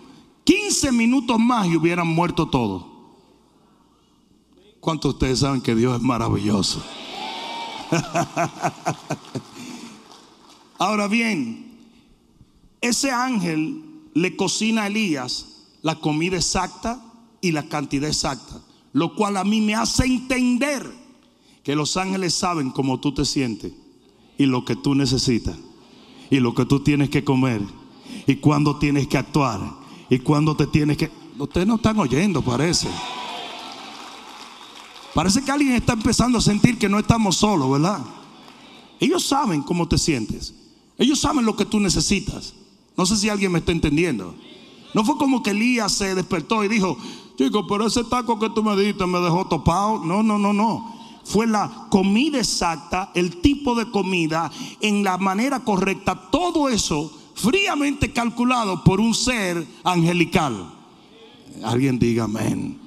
[0.46, 2.86] 15 minutos más y hubieran muerto todos.
[4.80, 6.82] ¿Cuántos de ustedes saben que Dios es maravilloso?
[10.78, 11.78] Ahora bien,
[12.80, 13.84] ese ángel
[14.14, 17.04] le cocina a Elías la comida exacta
[17.42, 18.62] y la cantidad exacta,
[18.94, 20.90] lo cual a mí me hace entender
[21.64, 23.72] que los ángeles saben cómo tú te sientes
[24.38, 25.56] y lo que tú necesitas
[26.30, 27.62] y lo que tú tienes que comer
[28.26, 29.60] y cuándo tienes que actuar
[30.10, 31.12] y cuándo te tienes que...
[31.38, 32.88] Ustedes no están oyendo, parece.
[35.14, 38.00] Parece que alguien está empezando a sentir que no estamos solos, ¿verdad?
[39.00, 40.54] Ellos saben cómo te sientes.
[40.98, 42.54] Ellos saben lo que tú necesitas.
[42.98, 44.36] No sé si alguien me está entendiendo.
[44.94, 46.98] No fue como que Elías se despertó y dijo,
[47.40, 50.04] chico, pero ese taco que tú me diste me dejó topado.
[50.04, 50.94] No, no, no, no.
[51.24, 56.30] Fue la comida exacta, el tipo de comida, en la manera correcta.
[56.30, 60.74] Todo eso fríamente calculado por un ser angelical.
[61.64, 62.78] Alguien diga amén.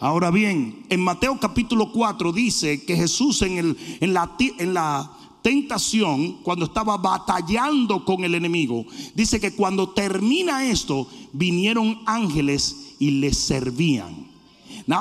[0.00, 5.10] Ahora bien, en Mateo capítulo 4 dice que Jesús en, el, en, la, en la
[5.40, 13.12] tentación, cuando estaba batallando con el enemigo, dice que cuando termina esto, vinieron ángeles y
[13.12, 14.26] le servían.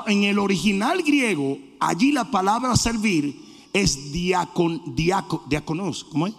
[0.08, 3.40] en el original griego, allí la palabra servir
[3.74, 4.82] es diacon,
[6.12, 6.34] ¿cómo es?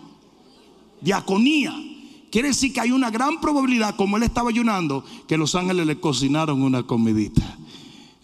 [1.00, 1.74] Diaconía.
[2.30, 6.00] Quiere decir que hay una gran probabilidad, como él estaba ayunando, que los ángeles le
[6.00, 7.42] cocinaron una comidita.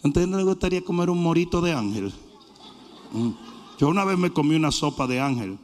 [0.03, 2.13] ¿A no le gustaría comer un morito de ángel?
[3.13, 3.29] Mm.
[3.79, 5.57] Yo una vez me comí una sopa de ángel,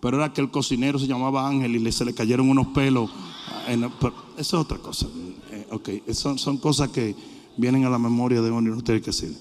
[0.00, 3.10] pero era que el cocinero se llamaba Ángel y se le cayeron unos pelos.
[3.68, 5.06] eso es otra cosa.
[5.70, 7.14] Ok, son, son, cosas que
[7.56, 9.36] vienen a la memoria de uno y tiene que decir.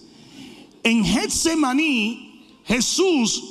[0.83, 3.43] En Getsemaní, Jesús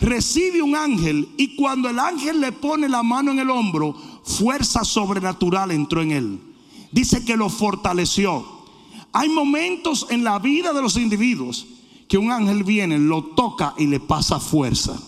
[0.00, 4.84] recibe un ángel y cuando el ángel le pone la mano en el hombro, fuerza
[4.84, 6.40] sobrenatural entró en él.
[6.90, 8.44] Dice que lo fortaleció.
[9.12, 11.66] Hay momentos en la vida de los individuos
[12.08, 15.00] que un ángel viene, lo toca y le pasa fuerza.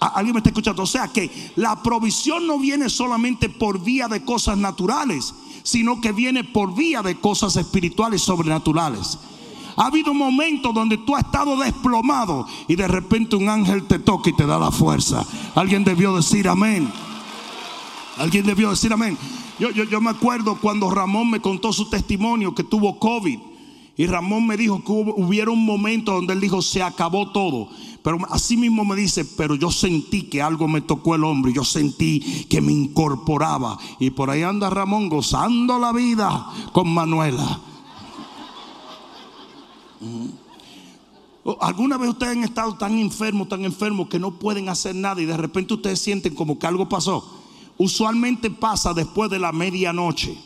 [0.00, 0.82] ¿Alguien me está escuchando?
[0.82, 5.32] O sea que la provisión no viene solamente por vía de cosas naturales,
[5.64, 9.18] sino que viene por vía de cosas espirituales sobrenaturales.
[9.76, 14.30] Ha habido momentos donde tú has estado desplomado y de repente un ángel te toca
[14.30, 15.26] y te da la fuerza.
[15.54, 16.88] Alguien debió decir amén.
[18.18, 19.18] Alguien debió decir amén.
[19.58, 23.38] Yo, yo, me acuerdo cuando Ramón me contó su testimonio que tuvo COVID.
[23.96, 27.68] Y Ramón me dijo que hubiera un momento donde él dijo, se acabó todo.
[28.04, 31.50] Pero así mismo me dice, pero yo sentí que algo me tocó el hombro.
[31.50, 33.78] Yo sentí que me incorporaba.
[33.98, 37.60] Y por ahí anda Ramón gozando la vida con Manuela.
[41.60, 45.24] ¿Alguna vez ustedes han estado tan enfermos, tan enfermos que no pueden hacer nada y
[45.24, 47.42] de repente ustedes sienten como que algo pasó?
[47.78, 50.36] usualmente pasa después de la medianoche.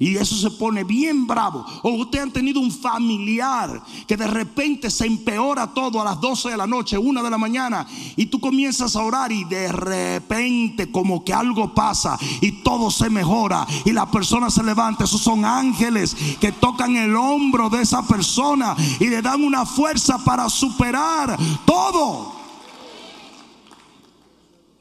[0.00, 1.62] Y eso se pone bien bravo.
[1.82, 6.48] O usted han tenido un familiar que de repente se empeora todo a las 12
[6.48, 7.86] de la noche, una de la mañana,
[8.16, 13.10] y tú comienzas a orar y de repente como que algo pasa y todo se
[13.10, 15.04] mejora y la persona se levanta.
[15.04, 20.24] Esos son ángeles que tocan el hombro de esa persona y le dan una fuerza
[20.24, 22.32] para superar todo.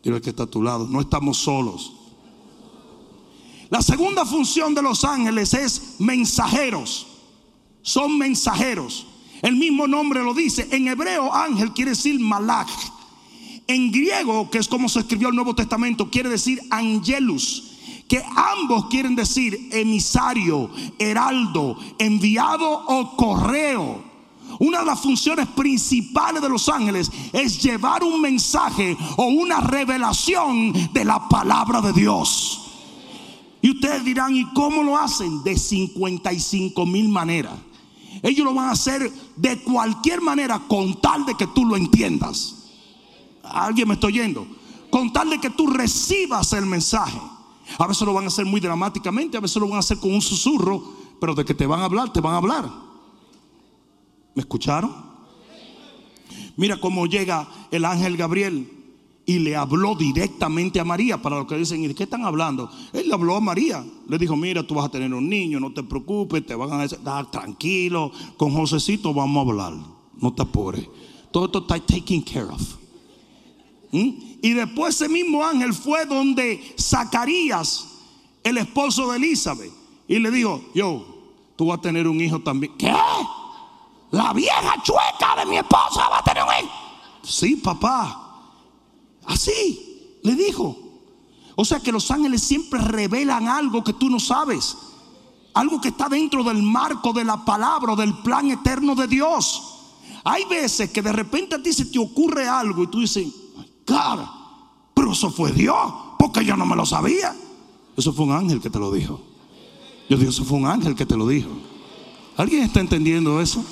[0.01, 0.87] Dile que está a tu lado.
[0.89, 1.98] No estamos solos.
[3.69, 7.05] La segunda función de los ángeles es mensajeros.
[7.83, 9.05] Son mensajeros.
[9.41, 10.67] El mismo nombre lo dice.
[10.71, 12.69] En hebreo ángel quiere decir malach.
[13.67, 17.77] En griego, que es como se escribió el Nuevo Testamento, quiere decir angelus.
[18.07, 24.03] Que ambos quieren decir emisario, heraldo, enviado o correo.
[24.57, 30.73] Una de las funciones principales de los ángeles es llevar un mensaje o una revelación
[30.91, 32.68] de la palabra de Dios.
[33.61, 35.43] Y ustedes dirán, ¿y cómo lo hacen?
[35.43, 37.53] De 55 mil maneras.
[38.23, 42.55] Ellos lo van a hacer de cualquier manera con tal de que tú lo entiendas.
[43.43, 44.47] ¿Alguien me está oyendo?
[44.89, 47.19] Con tal de que tú recibas el mensaje.
[47.77, 50.13] A veces lo van a hacer muy dramáticamente, a veces lo van a hacer con
[50.13, 50.81] un susurro,
[51.19, 52.69] pero de que te van a hablar, te van a hablar.
[54.33, 55.09] ¿Me escucharon?
[56.55, 58.78] Mira cómo llega el ángel Gabriel
[59.29, 61.21] y le habló directamente a María.
[61.21, 62.67] Para los que dicen, ¿y de qué están hablando?
[62.91, 63.85] Él le habló a María.
[64.07, 66.81] Le dijo, mira, tú vas a tener un niño, no te preocupes, te van a
[66.81, 66.97] decir,
[67.31, 69.73] tranquilo, con Josecito vamos a hablar.
[70.19, 70.83] No te apures.
[71.29, 72.61] Todo esto está taken care of.
[73.91, 74.09] ¿Mm?
[74.41, 77.87] Y después ese mismo ángel fue donde Zacarías,
[78.43, 79.71] el esposo de Elizabeth,
[80.07, 81.05] y le dijo, yo,
[81.55, 82.73] tú vas a tener un hijo también.
[82.79, 82.91] ¿Qué?
[84.09, 86.73] La vieja chueca de mi esposa va a tener un hijo.
[87.21, 88.25] Sí, papá.
[89.29, 90.75] Así le dijo.
[91.55, 94.75] O sea que los ángeles siempre revelan algo que tú no sabes.
[95.53, 99.61] Algo que está dentro del marco de la palabra, o del plan eterno de Dios.
[100.23, 103.27] Hay veces que de repente a ti se te ocurre algo y tú dices,
[103.85, 104.31] cara,
[104.93, 105.77] pero eso fue Dios,
[106.17, 107.35] porque yo no me lo sabía.
[107.95, 109.21] Eso fue un ángel que te lo dijo.
[110.09, 111.49] Yo digo, eso fue un ángel que te lo dijo.
[112.35, 113.63] ¿Alguien está entendiendo eso?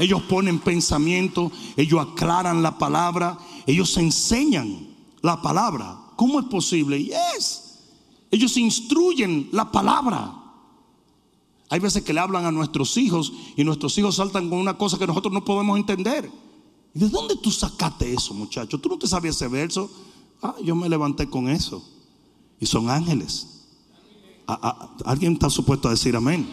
[0.00, 3.38] Ellos ponen pensamiento, ellos aclaran la palabra,
[3.70, 4.88] ellos enseñan
[5.22, 5.98] la palabra.
[6.16, 7.02] ¿Cómo es posible?
[7.02, 7.78] Yes.
[8.30, 10.34] Ellos instruyen la palabra.
[11.68, 14.98] Hay veces que le hablan a nuestros hijos y nuestros hijos saltan con una cosa
[14.98, 16.30] que nosotros no podemos entender.
[16.94, 18.78] ¿Y de dónde tú sacaste eso, muchacho?
[18.78, 19.90] ¿Tú no te sabías ese verso?
[20.42, 21.84] Ah, yo me levanté con eso.
[22.58, 23.46] Y son ángeles.
[24.46, 26.48] Ah, ah, ¿Alguien está supuesto a decir amén?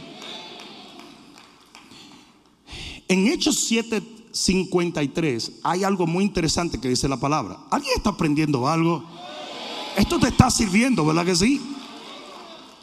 [3.07, 3.57] En Hechos
[4.31, 7.59] 7:53 hay algo muy interesante que dice la palabra.
[7.71, 9.03] ¿Alguien está aprendiendo algo?
[9.95, 11.61] Esto te está sirviendo, ¿verdad que sí?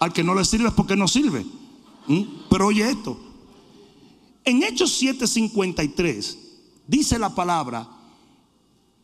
[0.01, 1.47] Al que no le sirve es porque no sirve.
[2.51, 3.19] Pero oye esto.
[4.45, 6.37] En Hechos 7:53
[6.87, 7.89] dice la palabra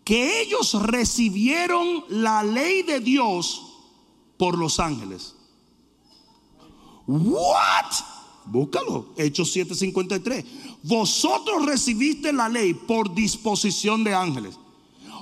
[0.05, 3.63] que ellos recibieron la ley de Dios
[4.37, 5.35] por los ángeles.
[7.07, 7.93] What?
[8.47, 10.45] Búscalo, Hechos 7:53.
[10.83, 14.59] Vosotros recibiste la ley por disposición de ángeles.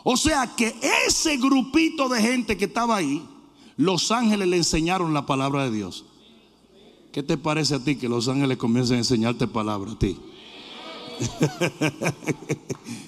[0.05, 0.75] O sea que
[1.07, 3.23] ese grupito de gente que estaba ahí,
[3.77, 6.05] los ángeles le enseñaron la palabra de Dios.
[7.13, 10.17] ¿Qué te parece a ti que los ángeles comiencen a enseñarte palabra a ti?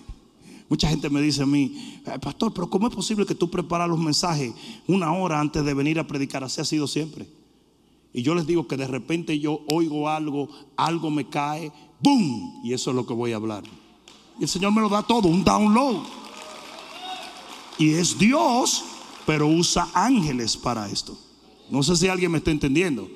[0.68, 3.88] Mucha gente me dice a mí, eh, pastor, pero ¿cómo es posible que tú preparas
[3.88, 4.52] los mensajes
[4.86, 6.44] una hora antes de venir a predicar?
[6.44, 7.26] Así ha sido siempre.
[8.12, 12.60] Y yo les digo que de repente yo oigo algo, algo me cae, ¡boom!
[12.64, 13.64] Y eso es lo que voy a hablar.
[14.38, 16.02] Y el Señor me lo da todo, un download.
[17.78, 18.84] Y es Dios,
[19.26, 21.18] pero usa ángeles para esto.
[21.70, 23.08] No sé si alguien me está entendiendo.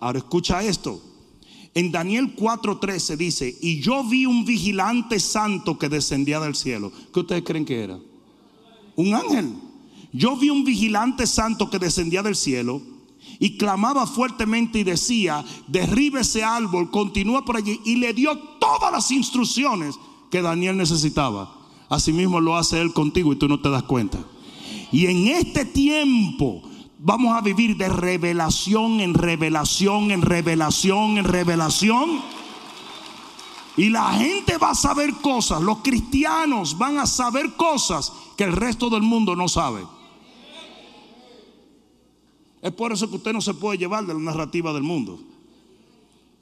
[0.00, 1.00] Ahora escucha esto.
[1.74, 6.92] En Daniel 4:13 dice, y yo vi un vigilante santo que descendía del cielo.
[7.12, 7.98] ¿Qué ustedes creen que era?
[8.96, 9.54] Un ángel.
[10.12, 12.80] Yo vi un vigilante santo que descendía del cielo
[13.38, 17.80] y clamaba fuertemente y decía, derribe ese árbol, continúa por allí.
[17.84, 19.96] Y le dio todas las instrucciones
[20.30, 21.54] que Daniel necesitaba.
[21.88, 24.18] Asimismo lo hace él contigo y tú no te das cuenta.
[24.90, 26.62] Y en este tiempo
[26.98, 32.22] vamos a vivir de revelación en revelación, en revelación, en revelación.
[33.76, 38.52] Y la gente va a saber cosas, los cristianos van a saber cosas que el
[38.52, 39.82] resto del mundo no sabe.
[42.64, 45.20] Es por eso que usted no se puede llevar de la narrativa del mundo.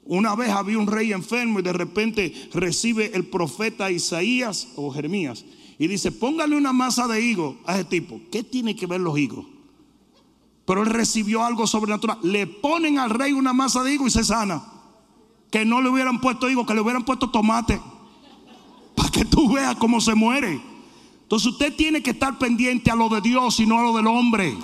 [0.05, 5.43] Una vez había un rey enfermo y de repente recibe el profeta Isaías o Jeremías
[5.77, 8.21] y dice, póngale una masa de higo a ese tipo.
[8.31, 9.45] ¿Qué tiene que ver los higos?
[10.63, 12.19] Pero él recibió algo sobrenatural.
[12.23, 14.63] Le ponen al rey una masa de higo y se sana.
[15.51, 17.81] Que no le hubieran puesto higo, que le hubieran puesto tomate.
[18.95, 20.61] Para que tú veas cómo se muere.
[21.23, 24.07] Entonces usted tiene que estar pendiente a lo de Dios y no a lo del
[24.07, 24.55] hombre.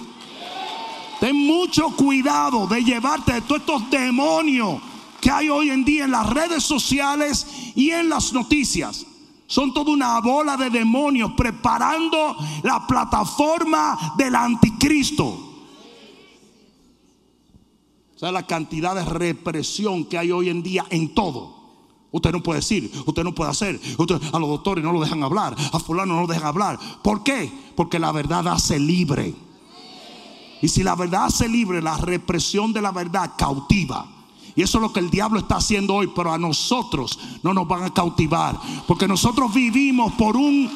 [1.20, 4.82] Ten mucho cuidado de llevarte de todos estos demonios
[5.20, 7.46] que hay hoy en día en las redes sociales
[7.76, 9.06] y en las noticias.
[9.48, 15.26] Son toda una bola de demonios preparando la plataforma del anticristo.
[18.16, 21.58] O sea, la cantidad de represión que hay hoy en día en todo.
[22.12, 23.80] Usted no puede decir, usted no puede hacer.
[23.98, 26.80] a los doctores no lo dejan hablar, a fulano no lo dejan hablar.
[27.04, 27.52] ¿Por qué?
[27.76, 29.34] Porque la verdad hace libre.
[30.62, 34.06] Y si la verdad hace libre, la represión de la verdad cautiva.
[34.56, 37.68] Y eso es lo que el diablo está haciendo hoy, pero a nosotros no nos
[37.68, 38.60] van a cautivar.
[38.88, 40.70] Porque nosotros vivimos por un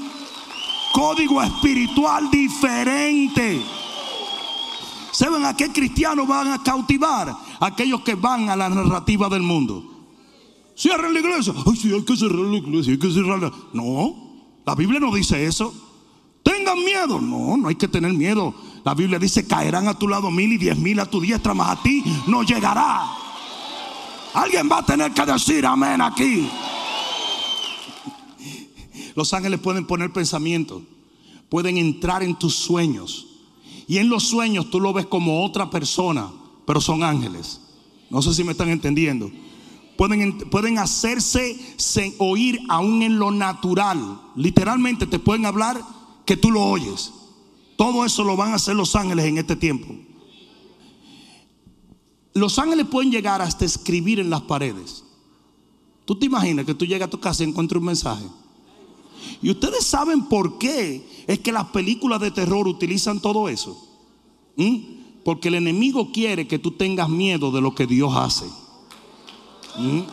[0.94, 3.62] código espiritual diferente.
[5.12, 7.36] ¿Saben a qué cristianos van a cautivar?
[7.60, 9.84] Aquellos que van a la narrativa del mundo.
[10.76, 11.54] Cierren la iglesia.
[11.66, 13.52] Ay, sí, hay que cerrar la iglesia, hay que cerrarla.
[13.74, 14.16] No,
[14.66, 15.74] la Biblia no dice eso.
[16.42, 17.20] Tengan miedo.
[17.20, 18.54] No, no hay que tener miedo.
[18.84, 21.78] La Biblia dice, caerán a tu lado mil y diez mil a tu diestra, más
[21.78, 23.08] a ti no llegará.
[24.34, 26.50] Alguien va a tener que decir amén aquí.
[29.16, 30.82] Los ángeles pueden poner pensamientos,
[31.50, 33.28] pueden entrar en tus sueños
[33.88, 36.30] y en los sueños tú lo ves como otra persona,
[36.66, 37.62] pero son ángeles.
[38.10, 39.32] No sé si me están entendiendo.
[39.98, 41.56] Pueden, pueden hacerse
[42.18, 44.20] oír aún en lo natural.
[44.36, 45.82] Literalmente te pueden hablar
[46.26, 47.12] que tú lo oyes.
[47.84, 49.94] Todo eso lo van a hacer los ángeles en este tiempo.
[52.34, 55.04] los ángeles pueden llegar hasta escribir en las paredes.
[56.06, 58.24] ¿Tú te imaginas que tú llegas a tu casa y encuentras un mensaje?
[59.42, 63.78] Y ustedes saben por qué es que las películas de terror utilizan todo eso.
[64.56, 64.78] ¿Mm?
[65.26, 68.46] Porque el enemigo quiere que tú tengas miedo de lo que Dios hace.
[69.78, 70.04] ¿Mm?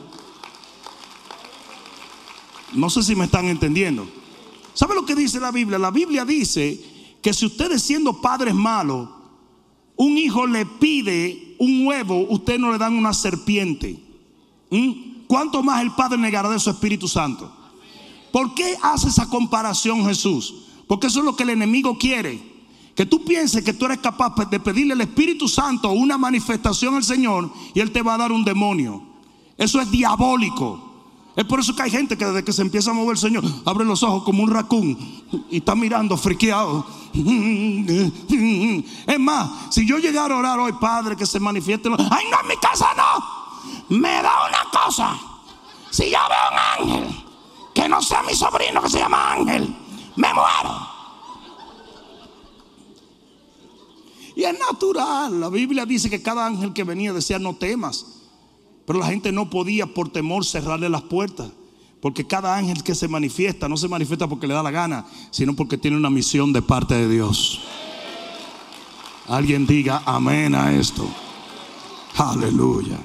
[2.72, 4.08] No sé si me están entendiendo.
[4.74, 5.78] ¿Sabe lo que dice la Biblia?
[5.78, 6.89] La Biblia dice
[7.22, 9.08] que si ustedes siendo padres malos,
[9.96, 14.02] un hijo le pide un huevo, usted no le dan una serpiente.
[14.70, 15.26] ¿Mm?
[15.26, 17.52] ¿Cuánto más el Padre negará de su Espíritu Santo?
[18.32, 20.54] ¿Por qué hace esa comparación Jesús?
[20.86, 22.40] Porque eso es lo que el enemigo quiere.
[22.96, 27.04] Que tú pienses que tú eres capaz de pedirle al Espíritu Santo una manifestación al
[27.04, 29.02] Señor y Él te va a dar un demonio.
[29.56, 30.89] Eso es diabólico.
[31.36, 33.44] Es por eso que hay gente que desde que se empieza a mover el Señor
[33.64, 34.98] abre los ojos como un racún
[35.48, 36.84] y está mirando friqueado.
[39.06, 41.88] Es más, si yo llegara a orar hoy, Padre, que se manifieste.
[41.88, 43.96] Ay, no, en mi casa no.
[43.96, 45.18] Me da una cosa.
[45.90, 47.24] Si yo veo un ángel,
[47.74, 49.74] que no sea mi sobrino que se llama Ángel,
[50.16, 50.88] me muero.
[54.36, 55.40] Y es natural.
[55.40, 58.19] La Biblia dice que cada ángel que venía decía no temas.
[58.90, 61.48] Pero la gente no podía por temor cerrarle las puertas.
[62.00, 65.54] Porque cada ángel que se manifiesta no se manifiesta porque le da la gana, sino
[65.54, 67.60] porque tiene una misión de parte de Dios.
[69.28, 71.08] Alguien diga amén a esto.
[72.16, 72.98] Aleluya.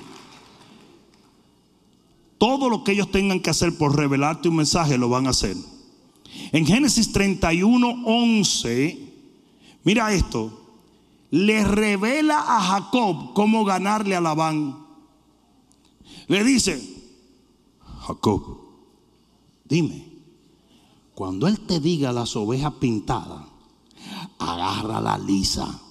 [2.40, 5.56] Todo lo que ellos tengan que hacer por revelarte un mensaje lo van a hacer.
[6.52, 9.00] En Génesis 31, 11,
[9.84, 10.52] mira esto.
[11.30, 14.85] Le revela a Jacob cómo ganarle a Labán.
[16.28, 16.82] Le dice,
[18.08, 18.58] Jacob,
[19.64, 20.06] dime,
[21.14, 23.46] cuando él te diga las ovejas pintadas,
[24.40, 25.82] agarra la lisa.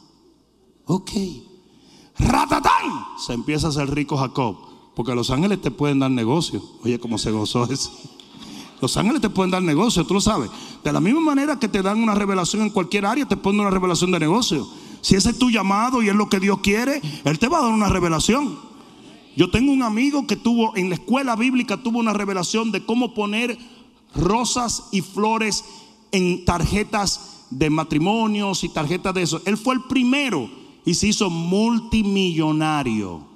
[0.86, 1.10] Ok.
[2.18, 3.06] Ratatán.
[3.18, 4.56] Se empieza a hacer rico Jacob.
[4.94, 6.62] Porque los ángeles te pueden dar negocio.
[6.84, 7.90] Oye, cómo se gozó eso.
[8.80, 10.50] Los ángeles te pueden dar negocio, tú lo sabes.
[10.84, 13.70] De la misma manera que te dan una revelación en cualquier área, te ponen una
[13.70, 14.68] revelación de negocio.
[15.00, 17.62] Si ese es tu llamado y es lo que Dios quiere, Él te va a
[17.62, 18.58] dar una revelación.
[19.36, 23.14] Yo tengo un amigo que tuvo en la escuela bíblica, tuvo una revelación de cómo
[23.14, 23.58] poner
[24.14, 25.64] rosas y flores
[26.12, 29.42] en tarjetas de matrimonios y tarjetas de eso.
[29.44, 30.48] Él fue el primero
[30.84, 33.34] y se hizo multimillonario.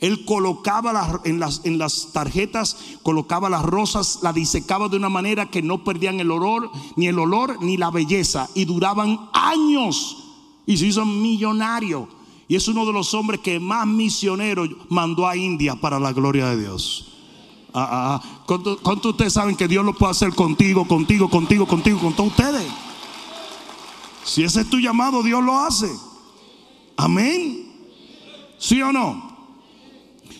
[0.00, 5.10] Él colocaba las, en, las, en las tarjetas, colocaba las rosas, las disecaba de una
[5.10, 10.16] manera que no perdían el olor, ni el olor, ni la belleza, y duraban años.
[10.64, 12.08] Y se hizo millonario.
[12.50, 16.48] Y es uno de los hombres que más misioneros mandó a India para la gloria
[16.48, 17.06] de Dios.
[17.72, 18.44] Ah, ah, ah.
[18.82, 22.66] ¿Cuántos ustedes saben que Dios lo puede hacer contigo, contigo, contigo, contigo, con todos ustedes?
[24.24, 25.88] Si ese es tu llamado, Dios lo hace.
[26.96, 27.70] Amén.
[28.58, 29.30] ¿Sí o no?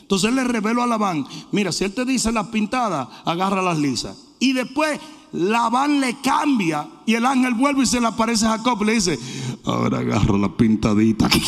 [0.01, 3.79] Entonces él le reveló a Labán, mira, si él te dice las pintadas, agarra las
[3.79, 4.17] lisas.
[4.41, 4.99] Y después
[5.31, 8.93] Labán le cambia y el ángel vuelve y se le aparece a Jacob y le
[8.95, 9.17] dice,
[9.65, 11.29] ahora agarra la pintadita.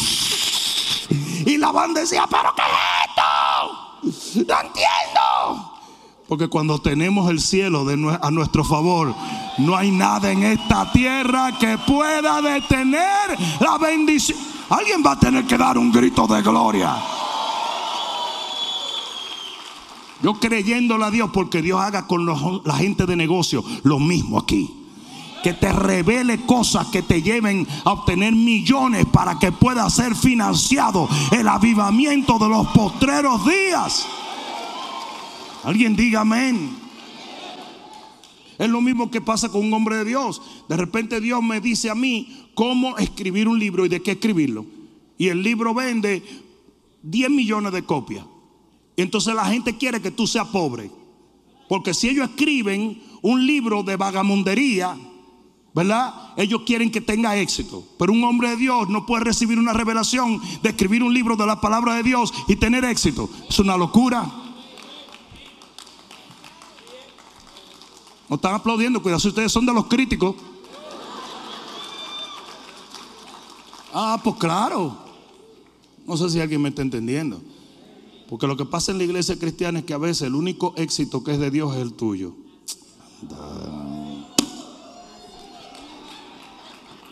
[1.45, 2.68] Y Labán decía, pero ¿qué es
[3.09, 4.47] esto?
[4.53, 5.72] No entiendo.
[6.28, 7.86] Porque cuando tenemos el cielo
[8.22, 9.14] a nuestro favor,
[9.59, 14.38] no hay nada en esta tierra que pueda detener la bendición.
[14.70, 16.97] Alguien va a tener que dar un grito de gloria.
[20.22, 22.24] Yo creyéndole a Dios porque Dios haga con
[22.64, 24.82] la gente de negocio lo mismo aquí.
[25.43, 31.09] Que te revele cosas que te lleven a obtener millones para que pueda ser financiado
[31.32, 34.07] el avivamiento de los postreros días.
[35.64, 36.76] Alguien diga amén.
[38.59, 40.40] Es lo mismo que pasa con un hombre de Dios.
[40.68, 44.66] De repente Dios me dice a mí cómo escribir un libro y de qué escribirlo.
[45.18, 46.22] Y el libro vende
[47.03, 48.24] 10 millones de copias.
[48.97, 50.90] Entonces la gente quiere que tú seas pobre.
[51.68, 54.97] Porque si ellos escriben un libro de vagamundería,
[55.75, 56.33] ¿verdad?
[56.37, 57.85] Ellos quieren que tenga éxito.
[57.99, 61.47] Pero un hombre de Dios no puede recibir una revelación de escribir un libro de
[61.47, 63.31] la palabra de Dios y tener éxito.
[63.49, 64.31] Es una locura.
[68.29, 70.37] No están aplaudiendo, cuidado si ustedes son de los críticos.
[73.93, 74.97] Ah, pues claro.
[76.07, 77.41] No sé si alguien me está entendiendo.
[78.29, 81.23] Porque lo que pasa en la iglesia cristiana es que a veces el único éxito
[81.23, 82.35] que es de Dios es el tuyo.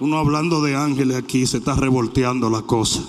[0.01, 3.03] Uno hablando de ángeles aquí se está revolteando la cosa.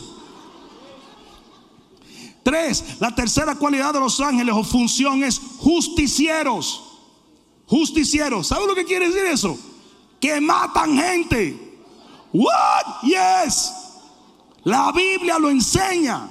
[2.43, 6.83] Tres, la tercera cualidad de los ángeles o función es justicieros.
[7.65, 8.47] Justicieros.
[8.47, 9.57] ¿Sabe lo que quiere decir eso?
[10.19, 11.79] Que matan gente.
[12.33, 13.03] What?
[13.03, 13.71] Yes.
[14.63, 16.29] La Biblia lo enseña.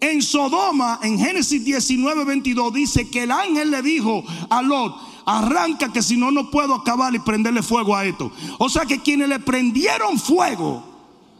[0.00, 4.94] En Sodoma, en Génesis 19, 22, dice que el ángel le dijo a Lot,
[5.26, 8.30] arranca que si no, no puedo acabar y prenderle fuego a esto.
[8.58, 10.82] O sea que quienes le prendieron fuego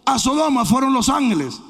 [0.05, 1.61] a Sodoma fueron los ángeles.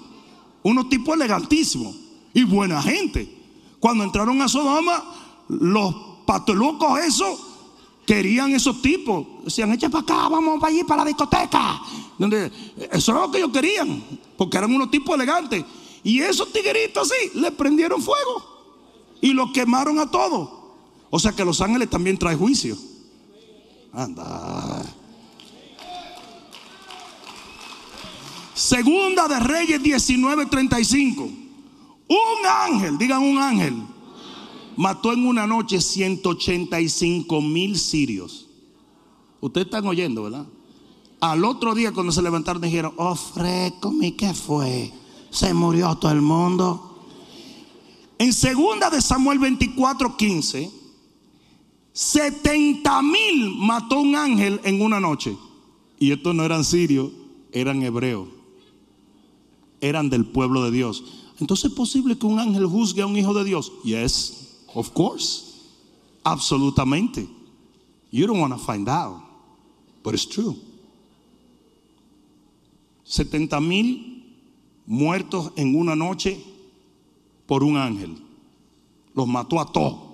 [0.62, 1.94] Unos tipos elegantísimos
[2.32, 3.32] y buena gente.
[3.78, 5.04] Cuando entraron a Sodoma,
[5.48, 5.94] los
[6.26, 7.38] patolocos esos
[8.06, 9.26] querían esos tipos.
[9.44, 11.82] Decían, echa para acá, vamos para allí, para la discoteca.
[12.18, 12.50] Donde,
[12.90, 14.02] eso era lo que ellos querían,
[14.38, 15.64] porque eran unos tipos elegantes.
[16.02, 18.42] Y esos tigueritos así, le prendieron fuego
[19.20, 20.65] y los quemaron a todos.
[21.10, 22.76] O sea que los ángeles también traen juicio.
[23.92, 24.84] Anda.
[28.54, 31.30] Segunda de Reyes 19:35.
[32.08, 33.74] Un ángel, digan un ángel,
[34.76, 38.46] mató en una noche 185 mil sirios.
[39.40, 40.46] Ustedes están oyendo, ¿verdad?
[41.20, 44.92] Al otro día cuando se levantaron dijeron, oh fresco, ¿qué fue?
[45.30, 47.04] Se murió todo el mundo.
[48.18, 50.70] En segunda de Samuel 24:15,
[51.96, 55.34] 70 mil mató un ángel en una noche.
[55.98, 57.10] Y estos no eran sirios,
[57.52, 58.28] eran hebreos.
[59.80, 61.02] Eran del pueblo de Dios.
[61.40, 63.72] Entonces es posible que un ángel juzgue a un hijo de Dios.
[63.82, 65.54] Yes, of course.
[66.22, 67.26] Absolutamente.
[68.10, 69.22] You don't want to find out.
[70.02, 70.54] But it's true.
[73.04, 74.22] 70 mil
[74.84, 76.38] muertos en una noche
[77.46, 78.18] por un ángel.
[79.14, 80.05] Los mató a todos.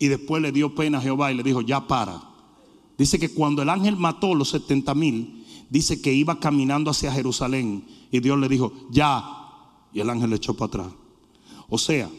[0.00, 2.22] Y después le dio pena a Jehová y le dijo, ya para.
[2.96, 7.84] Dice que cuando el ángel mató los 70 mil, dice que iba caminando hacia Jerusalén.
[8.10, 9.22] Y Dios le dijo, ya.
[9.92, 10.92] Y el ángel le echó para atrás.
[11.68, 12.10] O sea,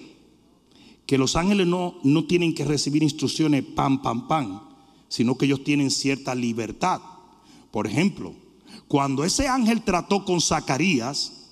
[1.07, 4.61] que los ángeles no, no tienen que recibir instrucciones pam, pam, pam,
[5.09, 7.01] sino que ellos tienen cierta libertad.
[7.71, 8.35] Por ejemplo,
[8.87, 11.49] cuando ese ángel trató con Zacarías,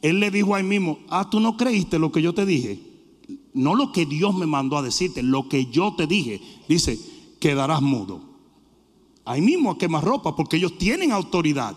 [0.00, 2.93] él le dijo ahí mismo, ah, tú no creíste lo que yo te dije.
[3.54, 6.42] No lo que Dios me mandó a decirte, lo que yo te dije.
[6.68, 6.98] Dice,
[7.40, 8.20] quedarás mudo.
[9.24, 11.76] Ahí mismo a quemar ropa, porque ellos tienen autoridad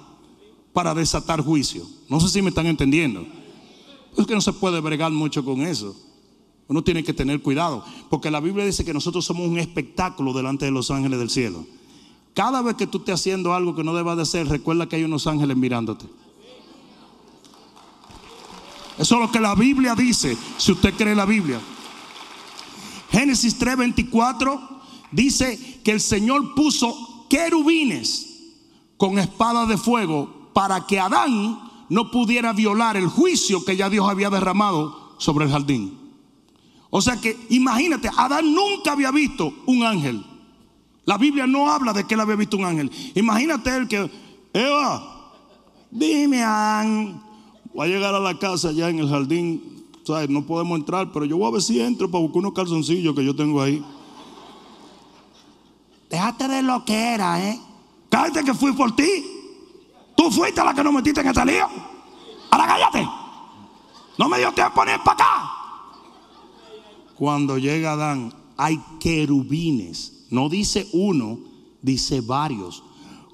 [0.74, 1.86] para desatar juicio.
[2.10, 3.26] No sé si me están entendiendo.
[4.18, 5.96] Es que no se puede bregar mucho con eso.
[6.68, 10.66] Uno tiene que tener cuidado, porque la Biblia dice que nosotros somos un espectáculo delante
[10.66, 11.66] de los ángeles del cielo.
[12.34, 15.04] Cada vez que tú estés haciendo algo que no deba de ser, recuerda que hay
[15.04, 16.08] unos ángeles mirándote.
[18.98, 21.60] Eso es lo que la Biblia dice, si usted cree la Biblia.
[23.12, 24.60] Génesis 3:24
[25.12, 28.28] dice que el Señor puso querubines
[28.98, 34.10] con espadas de fuego para que Adán no pudiera violar el juicio que ya Dios
[34.10, 35.98] había derramado sobre el jardín.
[36.90, 40.26] O sea que imagínate, Adán nunca había visto un ángel.
[41.06, 42.92] La Biblia no habla de que él había visto un ángel.
[43.16, 44.12] Imagínate él que,
[44.54, 45.32] Eva,
[45.90, 47.22] dime, Adán,
[47.78, 50.28] voy a llegar a la casa ya en el jardín, ¿sabes?
[50.32, 53.24] No podemos entrar, pero yo voy a ver si entro para buscar unos calzoncillos que
[53.24, 53.86] yo tengo ahí.
[56.10, 57.60] Déjate de lo que era, ¿eh?
[58.10, 59.08] Cállate que fui por ti.
[60.16, 61.68] Tú fuiste la que nos metiste en este lío.
[62.50, 63.08] Ahora cállate.
[64.18, 65.52] No me dio tiempo ni para acá.
[67.14, 70.26] Cuando llega Adán, hay querubines.
[70.32, 71.38] No dice uno,
[71.84, 72.84] dice varios.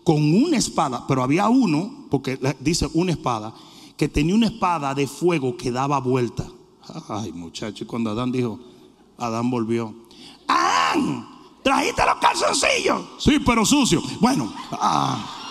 [0.03, 3.53] Con una espada, pero había uno, porque dice una espada,
[3.97, 6.45] que tenía una espada de fuego que daba vuelta.
[7.07, 8.59] Ay, muchacho, cuando Adán dijo,
[9.17, 9.93] Adán volvió.
[10.47, 11.27] ¡Adán!
[11.63, 13.01] ¿Trajiste los calzoncillos?
[13.19, 14.01] Sí, pero sucio.
[14.19, 15.42] Bueno, ah.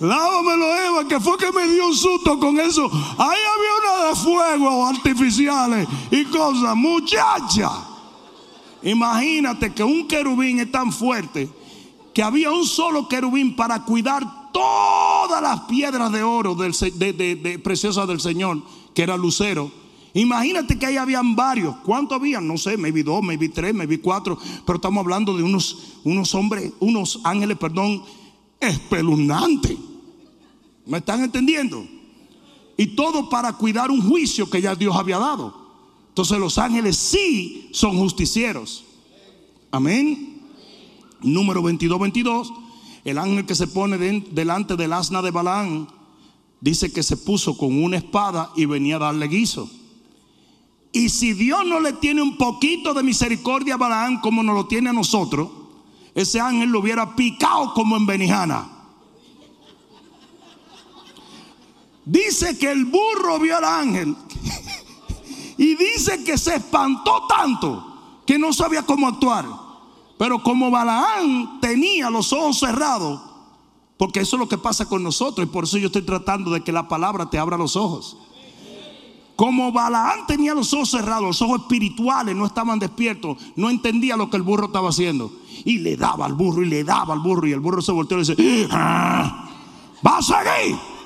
[0.00, 2.90] Lávamelo, Eva, que fue que me dio un susto con eso.
[3.18, 6.74] Ahí había una de fuego artificiales y cosas.
[6.74, 7.70] Muchacha,
[8.82, 11.50] imagínate que un querubín es tan fuerte
[12.14, 18.20] que había un solo querubín para cuidar todas las piedras de oro de, preciosas del
[18.20, 18.62] Señor,
[18.94, 19.70] que era lucero.
[20.14, 21.76] Imagínate que ahí habían varios.
[21.84, 22.48] ¿Cuántos habían?
[22.48, 24.38] No sé, vi dos, vi tres, vi cuatro.
[24.64, 28.02] Pero estamos hablando de unos, unos hombres, unos ángeles, perdón,
[28.58, 29.76] espeluznantes.
[30.90, 31.86] ¿Me están entendiendo?
[32.76, 35.54] Y todo para cuidar un juicio que ya Dios había dado.
[36.08, 38.84] Entonces los ángeles sí son justicieros.
[39.70, 40.40] Amén.
[41.22, 42.52] Número 22, 22.
[43.04, 43.98] El ángel que se pone
[44.32, 45.86] delante del asna de Balaán
[46.60, 49.70] dice que se puso con una espada y venía a darle guiso.
[50.92, 54.66] Y si Dios no le tiene un poquito de misericordia a Balaán como nos lo
[54.66, 55.50] tiene a nosotros,
[56.16, 58.79] ese ángel lo hubiera picado como en Benijana.
[62.10, 64.16] Dice que el burro vio al ángel
[65.56, 67.86] Y dice que se espantó tanto
[68.26, 69.46] que no sabía cómo actuar.
[70.18, 73.20] Pero como Balaán tenía los ojos cerrados,
[73.96, 76.62] porque eso es lo que pasa con nosotros y por eso yo estoy tratando de
[76.62, 78.16] que la palabra te abra los ojos.
[79.36, 84.30] Como Balaán tenía los ojos cerrados, los ojos espirituales no estaban despiertos, no entendía lo
[84.30, 85.30] que el burro estaba haciendo.
[85.64, 88.18] Y le daba al burro y le daba al burro y el burro se volteó
[88.18, 89.48] y le dice, "Ah,
[90.04, 90.99] ¿va a seguir?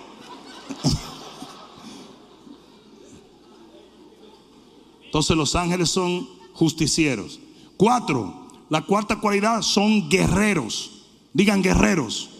[5.15, 7.39] Entonces los ángeles son justicieros.
[7.77, 11.05] Cuatro, la cuarta cualidad son guerreros.
[11.33, 12.31] Digan guerreros.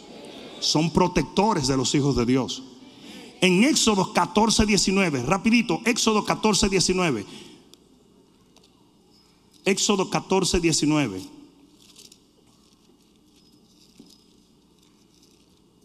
[0.59, 2.65] Son protectores de los hijos de Dios.
[3.41, 7.25] En Éxodo 14, 19, rapidito, Éxodo 14, 19.
[9.65, 11.23] Éxodo 14, 19.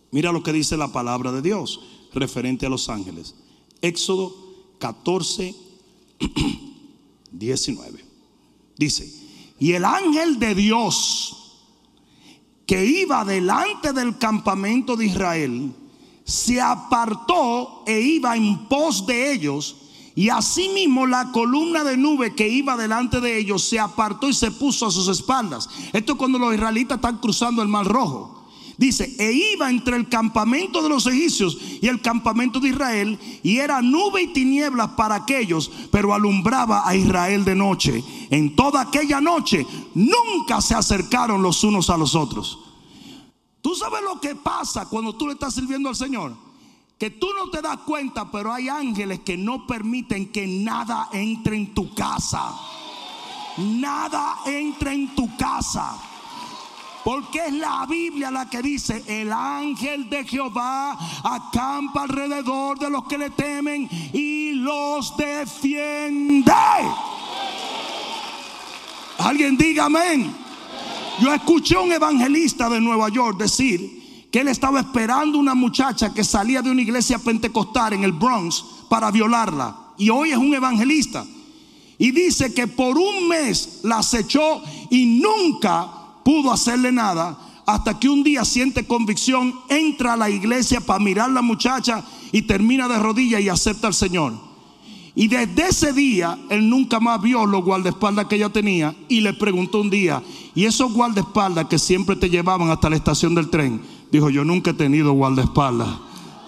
[0.09, 1.81] Mira lo que dice la palabra de Dios
[2.15, 3.35] referente a los ángeles.
[3.79, 4.35] Éxodo
[4.79, 5.69] 14, 19.
[8.77, 9.11] Dice,
[9.59, 11.35] y el ángel de Dios
[12.65, 15.73] que iba delante del campamento de Israel,
[16.23, 19.75] se apartó e iba en pos de ellos.
[20.13, 24.51] Y asimismo la columna de nube que iba delante de ellos se apartó y se
[24.51, 25.67] puso a sus espaldas.
[25.93, 28.38] Esto es cuando los israelitas están cruzando el mar rojo.
[28.79, 33.57] Dice, e iba entre el campamento de los egipcios y el campamento de Israel, y
[33.57, 38.01] era nube y tinieblas para aquellos, pero alumbraba a Israel de noche.
[38.29, 42.57] En toda aquella noche nunca se acercaron los unos a los otros.
[43.59, 46.37] Tú sabes lo que pasa cuando tú le estás sirviendo al Señor.
[46.97, 51.57] Que tú no te das cuenta, pero hay ángeles que no permiten que nada entre
[51.57, 52.55] en tu casa.
[53.57, 56.08] Nada entre en tu casa.
[57.03, 63.05] Porque es la Biblia la que dice, el ángel de Jehová acampa alrededor de los
[63.05, 66.51] que le temen y los defiende.
[69.19, 70.35] Alguien diga amén.
[71.21, 76.13] Yo escuché a un evangelista de Nueva York decir que él estaba esperando una muchacha
[76.13, 79.75] que salía de una iglesia pentecostal en el Bronx para violarla.
[79.97, 81.25] Y hoy es un evangelista.
[81.97, 88.09] Y dice que por un mes la acechó y nunca pudo hacerle nada hasta que
[88.09, 92.87] un día siente convicción, entra a la iglesia para mirar a la muchacha y termina
[92.87, 94.33] de rodillas y acepta al Señor.
[95.13, 99.33] Y desde ese día él nunca más vio los guardaespaldas que ella tenía y le
[99.33, 100.23] preguntó un día,
[100.55, 103.79] ¿y esos guardaespaldas que siempre te llevaban hasta la estación del tren?
[104.11, 105.89] Dijo, yo nunca he tenido guardaespaldas.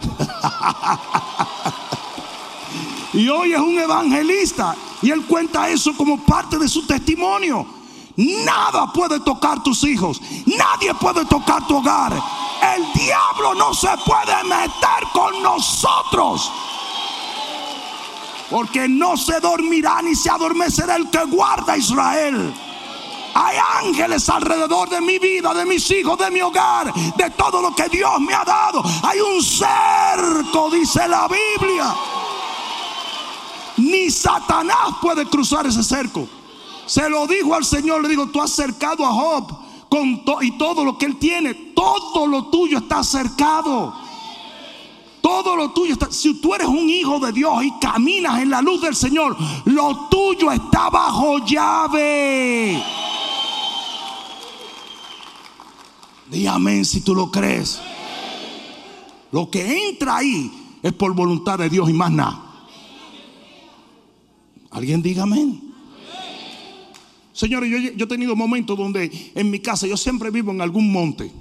[3.13, 7.80] y hoy es un evangelista y él cuenta eso como parte de su testimonio.
[8.21, 10.21] Nada puede tocar tus hijos.
[10.45, 12.13] Nadie puede tocar tu hogar.
[12.75, 16.51] El diablo no se puede meter con nosotros.
[18.49, 22.53] Porque no se dormirá ni se adormecerá el que guarda a Israel.
[23.33, 27.73] Hay ángeles alrededor de mi vida, de mis hijos, de mi hogar, de todo lo
[27.73, 28.83] que Dios me ha dado.
[29.03, 31.95] Hay un cerco, dice la Biblia.
[33.77, 36.27] Ni Satanás puede cruzar ese cerco.
[36.91, 40.83] Se lo dijo al Señor, le digo, tú has cercado a Job con y todo
[40.83, 43.95] lo que él tiene, todo lo tuyo está cercado.
[45.21, 48.61] Todo lo tuyo está, si tú eres un hijo de Dios y caminas en la
[48.61, 52.83] luz del Señor, lo tuyo está bajo llave.
[56.29, 57.79] Di amén si tú lo crees.
[59.31, 62.67] Lo que entra ahí es por voluntad de Dios y más nada.
[64.71, 65.70] Alguien diga amén.
[67.41, 70.91] Señores, yo, yo he tenido momentos donde en mi casa yo siempre vivo en algún
[70.91, 71.31] monte.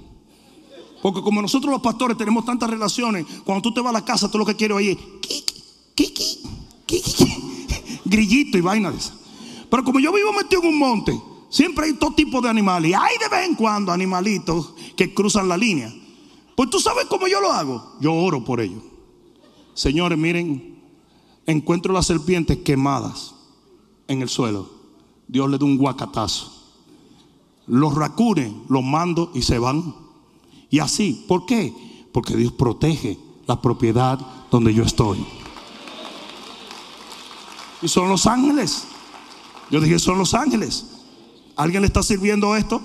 [0.99, 4.31] Porque como nosotros los pastores tenemos tantas relaciones, cuando tú te vas a la casa,
[4.31, 4.97] tú lo que quieres oír
[5.95, 6.39] es
[8.05, 9.13] grillito y vaina de esa.
[9.69, 11.21] Pero como yo vivo metido en un monte,
[11.51, 12.89] siempre hay todo tipo de animales.
[12.89, 15.93] Y hay de vez en cuando animalitos que cruzan la línea.
[16.55, 17.97] Pues tú sabes cómo yo lo hago.
[18.01, 18.81] Yo oro por ellos.
[19.75, 20.81] Señores, miren,
[21.45, 23.35] encuentro las serpientes quemadas
[24.07, 24.80] en el suelo.
[25.31, 26.51] Dios le da un guacatazo.
[27.65, 29.95] Los racunes los mando y se van.
[30.69, 31.73] Y así, ¿por qué?
[32.11, 33.17] Porque Dios protege
[33.47, 34.19] la propiedad
[34.51, 35.25] donde yo estoy.
[37.81, 38.83] Y son los ángeles.
[39.69, 40.85] Yo dije, son los ángeles.
[41.55, 42.81] ¿Alguien le está sirviendo esto?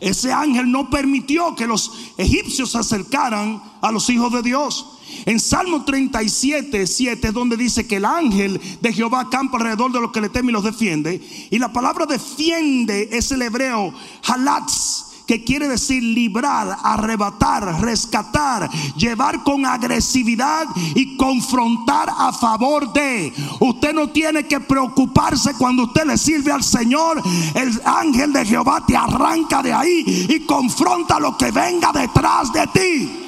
[0.00, 4.86] Ese ángel no permitió que los egipcios se acercaran a los hijos de Dios.
[5.26, 10.00] En Salmo 37, 7 es donde dice que el ángel de Jehová campa alrededor de
[10.00, 11.20] los que le temen y los defiende.
[11.50, 13.92] Y la palabra defiende es el hebreo
[14.26, 23.32] halatz, que quiere decir librar, arrebatar, rescatar, llevar con agresividad y confrontar a favor de.
[23.60, 27.22] Usted no tiene que preocuparse cuando usted le sirve al Señor.
[27.54, 32.66] El ángel de Jehová te arranca de ahí y confronta lo que venga detrás de
[32.66, 33.23] ti.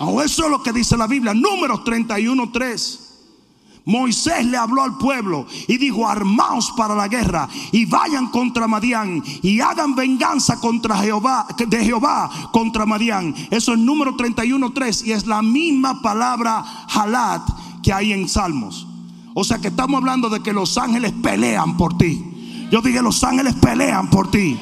[0.00, 1.34] O eso es lo que dice la Biblia.
[1.34, 3.08] Números 31, 3.
[3.88, 9.22] Moisés le habló al pueblo y dijo, armaos para la guerra y vayan contra Madián
[9.40, 13.34] y hagan venganza contra Jehová, de Jehová contra Madián.
[13.50, 17.48] Eso es número 31.3 y es la misma palabra halat
[17.82, 18.86] que hay en Salmos.
[19.32, 22.22] O sea que estamos hablando de que los ángeles pelean por ti.
[22.70, 24.58] Yo dije, los ángeles pelean por ti.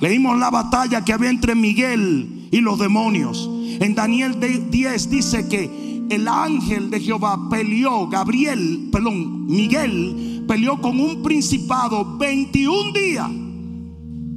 [0.00, 3.59] Leímos la batalla que había entre Miguel y los demonios.
[3.80, 11.00] En Daniel 10 dice que el ángel de Jehová peleó, Gabriel, perdón, Miguel peleó con
[11.00, 13.30] un principado 21 días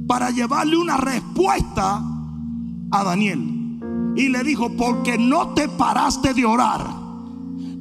[0.06, 2.02] para llevarle una respuesta
[2.90, 3.80] a Daniel.
[4.16, 6.86] Y le dijo, porque no te paraste de orar.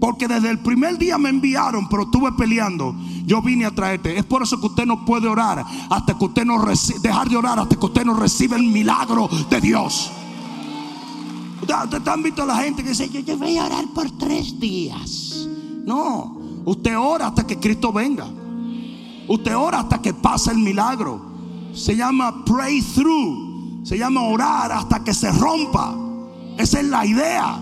[0.01, 2.93] Porque desde el primer día me enviaron, pero estuve peleando.
[3.25, 4.17] Yo vine a traerte.
[4.17, 7.37] Es por eso que usted no puede orar hasta que usted no reciba, dejar de
[7.37, 10.11] orar hasta que usted no reciba el milagro de Dios.
[11.63, 14.59] Ustedes han visto a la gente que dice, yo, yo voy a orar por tres
[14.59, 15.47] días.
[15.85, 18.27] No, usted ora hasta que Cristo venga.
[19.27, 21.21] Usted ora hasta que pase el milagro.
[21.73, 23.85] Se llama pray through.
[23.85, 25.95] Se llama orar hasta que se rompa.
[26.57, 27.59] Esa es la idea.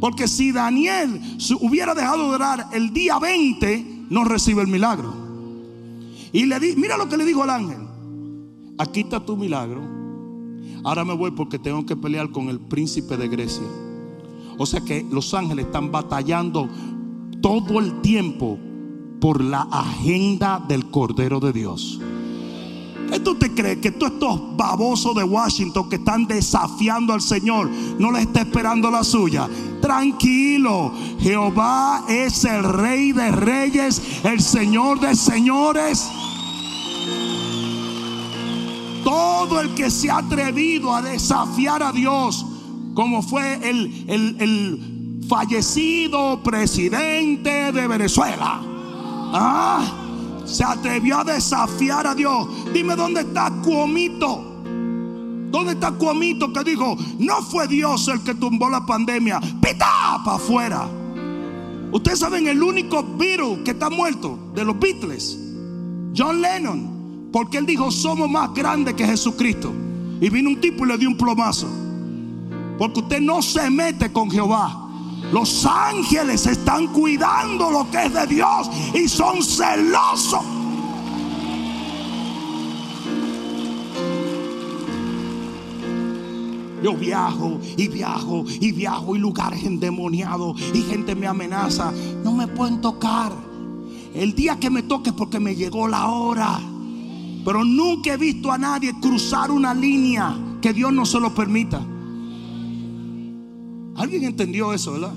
[0.00, 1.20] Porque si Daniel
[1.60, 5.12] hubiera dejado de orar el día 20, no recibe el milagro.
[6.32, 7.88] Y le di, mira lo que le dijo el ángel.
[8.78, 10.01] Aquí está tu milagro
[10.84, 13.66] Ahora me voy porque tengo que pelear con el príncipe de Grecia.
[14.58, 16.68] O sea que los ángeles están batallando
[17.40, 18.58] todo el tiempo
[19.20, 22.00] por la agenda del Cordero de Dios.
[23.12, 23.78] ¿Qué tú te crees?
[23.78, 27.68] Que todos estos babosos de Washington que están desafiando al Señor
[27.98, 29.48] no le está esperando la suya.
[29.82, 36.08] Tranquilo, Jehová es el Rey de Reyes, el Señor de Señores.
[39.04, 42.44] Todo el que se ha atrevido a desafiar a Dios,
[42.94, 48.60] como fue el, el, fallecido presidente de Venezuela,
[49.32, 50.42] ¿ah?
[50.44, 52.46] se atrevió a desafiar a Dios.
[52.72, 54.52] Dime dónde está Cuomito.
[55.50, 59.40] ¿Dónde está Cuomito que dijo, no fue Dios el que tumbó la pandemia?
[59.60, 60.88] Pita para afuera.
[61.92, 65.38] Ustedes saben el único virus que está muerto de los Beatles,
[66.16, 66.91] John Lennon.
[67.32, 69.72] Porque él dijo, somos más grandes que Jesucristo.
[70.20, 71.66] Y vino un tipo y le dio un plomazo.
[72.78, 74.78] Porque usted no se mete con Jehová.
[75.32, 80.44] Los ángeles están cuidando lo que es de Dios y son celosos.
[86.82, 91.92] Yo viajo y viajo y viajo y lugares endemoniados y gente me amenaza.
[92.24, 93.32] No me pueden tocar.
[94.14, 96.60] El día que me toque porque me llegó la hora.
[97.44, 101.80] Pero nunca he visto a nadie cruzar una línea que Dios no se lo permita.
[103.96, 105.12] ¿Alguien entendió eso, verdad?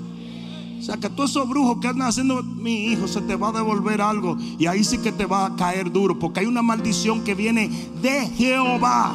[0.78, 3.52] O sea, que todos esos brujos que andan haciendo, mi hijo, se te va a
[3.52, 4.36] devolver algo.
[4.58, 6.18] Y ahí sí que te va a caer duro.
[6.18, 7.70] Porque hay una maldición que viene
[8.02, 9.14] de Jehová.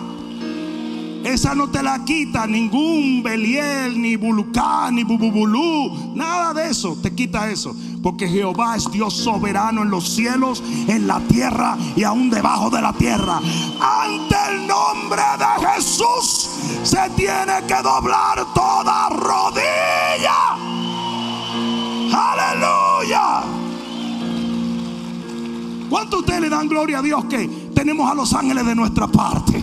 [1.24, 6.14] Esa no te la quita ningún Beliel, ni Bulucán, ni Bububulú.
[6.16, 7.76] Nada de eso te quita eso.
[8.02, 12.82] Porque Jehová es Dios soberano en los cielos, en la tierra y aún debajo de
[12.82, 13.38] la tierra.
[13.38, 16.50] Ante el nombre de Jesús
[16.84, 20.58] se tiene que doblar toda rodilla.
[22.14, 23.44] Aleluya.
[25.90, 29.62] ¿Cuánto ustedes le dan gloria a Dios que tenemos a los ángeles de nuestra parte?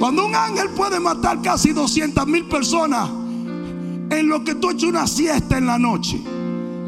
[0.00, 3.10] Cuando un ángel puede matar casi 200 mil personas
[4.10, 6.18] en lo que tú echas una siesta en la noche,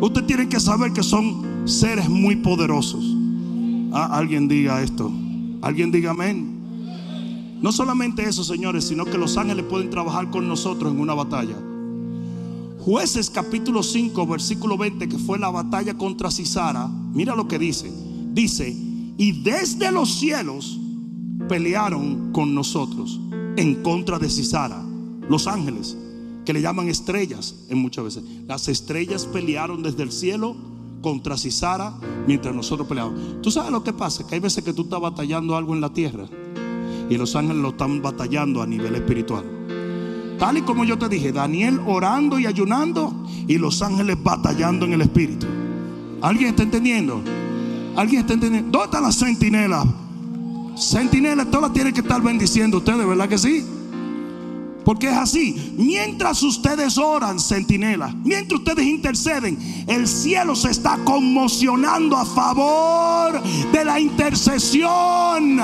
[0.01, 3.05] usted tiene que saber que son seres muy poderosos.
[3.93, 5.13] Ah, alguien diga esto.
[5.61, 7.59] Alguien diga amén.
[7.61, 11.57] No solamente eso, señores, sino que los ángeles pueden trabajar con nosotros en una batalla.
[12.81, 16.89] Jueces capítulo 5, versículo 20, que fue la batalla contra Cisara.
[17.13, 17.93] Mira lo que dice.
[18.33, 20.79] Dice, y desde los cielos
[21.49, 23.21] pelearon con nosotros
[23.57, 24.83] en contra de Cisara,
[25.29, 25.97] los ángeles,
[26.45, 28.25] que le llaman estrellas en muchas veces.
[28.47, 30.57] Las estrellas pelearon desde el cielo
[31.03, 31.95] contra Cisara
[32.27, 33.43] mientras nosotros peleábamos.
[33.43, 34.27] ¿Tú sabes lo que pasa?
[34.27, 36.27] Que hay veces que tú estás batallando algo en la tierra
[37.11, 39.45] y los ángeles lo están batallando a nivel espiritual.
[40.39, 43.15] Tal y como yo te dije, Daniel orando y ayunando
[43.47, 45.47] y los ángeles batallando en el espíritu.
[46.21, 47.21] ¿Alguien está entendiendo?
[47.97, 48.71] ¿Alguien está entendiendo?
[48.71, 49.87] ¿Dónde están las centinelas?
[50.77, 53.65] Centinela, todas tienen que estar bendiciendo ustedes, ¿verdad que sí?
[54.85, 55.75] Porque es así.
[55.77, 63.85] Mientras ustedes oran, centinela, mientras ustedes interceden, el cielo se está conmocionando a favor de
[63.85, 65.61] la intercesión.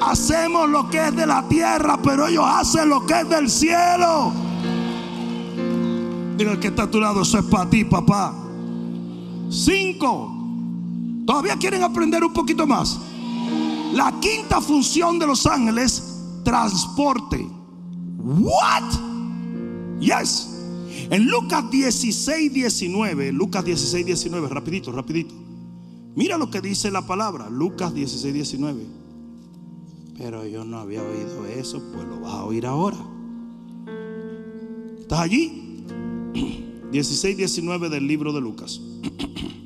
[0.00, 4.32] Hacemos lo que es de la tierra, pero ellos hacen lo que es del cielo.
[6.36, 8.34] Dile al que está a tu lado, eso es para ti, papá.
[9.50, 10.38] Cinco.
[11.26, 12.98] ¿Todavía quieren aprender un poquito más?
[13.92, 16.12] La quinta función de los ángeles
[16.44, 17.46] transporte.
[18.18, 20.00] What?
[20.00, 20.48] Yes.
[21.10, 25.34] En Lucas 16, 19, Lucas 16, 19, rapidito, rapidito.
[26.14, 28.86] Mira lo que dice la palabra, Lucas 16, 19.
[30.18, 32.98] Pero yo no había oído eso, pues lo vas a oír ahora.
[35.00, 35.84] ¿Estás allí?
[36.92, 38.80] 16, 19 del libro de Lucas.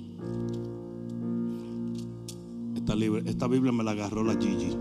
[3.25, 4.77] Esta, Biblia me la agarró la Gigi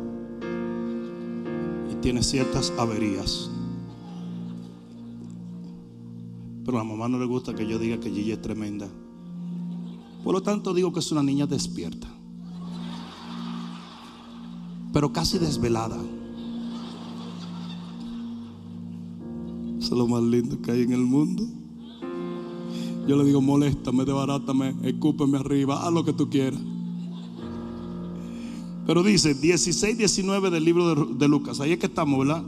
[2.06, 3.50] tiene ciertas averías.
[6.64, 8.88] Pero a la mamá no le gusta que yo diga que Gigi es tremenda.
[10.24, 12.08] Por lo tanto digo que es una niña despierta.
[14.94, 15.98] Pero casi desvelada.
[19.80, 21.44] Eso es lo más lindo que hay en el mundo.
[23.08, 26.62] Yo le digo, moléstame, debarátame, escúpeme arriba, haz lo que tú quieras.
[28.86, 31.60] Pero dice 16, 19 del libro de, Lucas.
[31.60, 32.44] Ahí es que estamos, ¿verdad?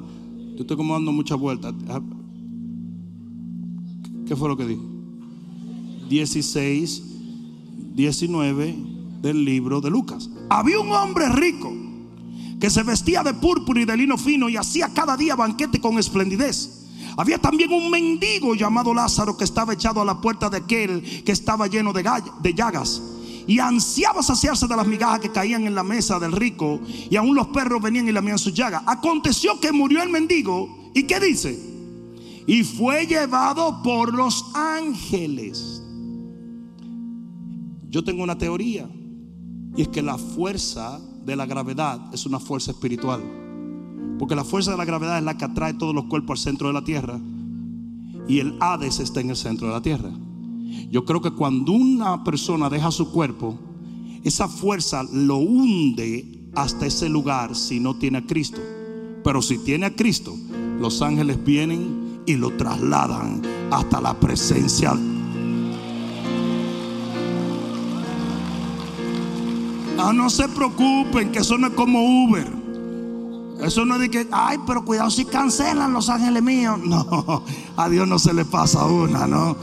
[0.56, 1.74] Yo estoy como dando muchas vueltas.
[1.90, 2.02] Ah,
[4.28, 4.82] ¿Qué fue lo que dije?
[6.10, 7.04] 16,
[7.96, 8.76] 19
[9.22, 10.30] del libro de Lucas.
[10.50, 11.74] Había un hombre rico
[12.60, 15.98] que se vestía de púrpura y de lino fino y hacía cada día banquete con
[15.98, 16.86] esplendidez.
[17.18, 21.32] Había también un mendigo llamado Lázaro que estaba echado a la puerta de aquel que
[21.32, 22.04] estaba lleno de,
[22.44, 23.02] de llagas
[23.48, 27.34] y ansiaba saciarse de las migajas que caían en la mesa del rico y aún
[27.34, 28.84] los perros venían y lamían sus llagas.
[28.86, 31.58] Aconteció que murió el mendigo y ¿qué dice?
[32.46, 35.82] Y fue llevado por los ángeles.
[37.90, 38.90] Yo tengo una teoría
[39.76, 43.22] y es que la fuerza de la gravedad es una fuerza espiritual.
[44.20, 46.68] Porque la fuerza de la gravedad es la que atrae todos los cuerpos al centro
[46.68, 47.20] de la tierra
[48.28, 50.12] y el Hades está en el centro de la tierra.
[50.90, 53.58] Yo creo que cuando una persona deja su cuerpo,
[54.24, 58.60] esa fuerza lo hunde hasta ese lugar si no tiene a Cristo.
[59.24, 60.36] Pero si tiene a Cristo,
[60.80, 63.42] los ángeles vienen y lo trasladan
[63.72, 64.94] hasta la presencia.
[70.00, 72.48] Ah, no se preocupen, que eso no es como Uber.
[73.62, 76.80] Eso no es de que, ay, pero cuidado si cancelan los ángeles míos.
[76.86, 77.44] No,
[77.76, 79.58] a Dios no se le pasa una, ¿no?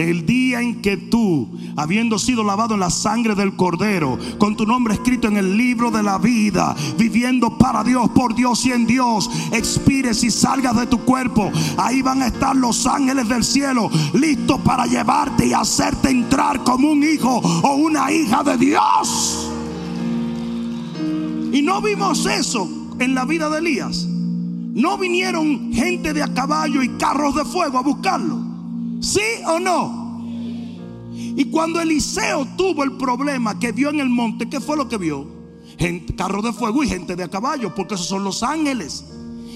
[0.00, 1.46] El día en que tú,
[1.76, 5.90] habiendo sido lavado en la sangre del cordero, con tu nombre escrito en el libro
[5.90, 10.86] de la vida, viviendo para Dios, por Dios y en Dios, expires y salgas de
[10.86, 16.10] tu cuerpo, ahí van a estar los ángeles del cielo listos para llevarte y hacerte
[16.10, 19.50] entrar como un hijo o una hija de Dios.
[21.52, 22.66] Y no vimos eso
[22.98, 24.06] en la vida de Elías.
[24.06, 28.49] No vinieron gente de a caballo y carros de fuego a buscarlo.
[29.00, 30.20] ¿Sí o no?
[31.12, 34.98] Y cuando Eliseo tuvo el problema que vio en el monte, ¿qué fue lo que
[34.98, 35.26] vio?
[35.78, 39.04] Gente, carro de fuego y gente de a caballo, porque esos son los ángeles.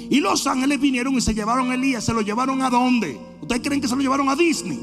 [0.08, 2.04] Y los ángeles vinieron y se llevaron a Elías.
[2.04, 3.20] ¿Se lo llevaron a dónde?
[3.40, 4.78] ¿Ustedes creen que se lo llevaron a Disney?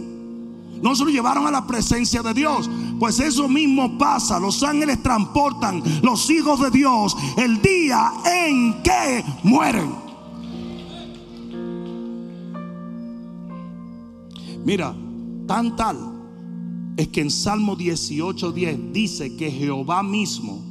[0.81, 2.69] No se lo llevaron a la presencia de Dios.
[2.99, 4.39] Pues eso mismo pasa.
[4.39, 10.00] Los ángeles transportan los hijos de Dios el día en que mueren.
[14.65, 14.95] Mira,
[15.47, 15.97] tan tal
[16.97, 20.61] es que en Salmo 18:10 dice que Jehová mismo,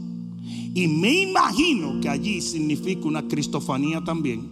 [0.74, 4.48] y me imagino que allí significa una cristofanía también,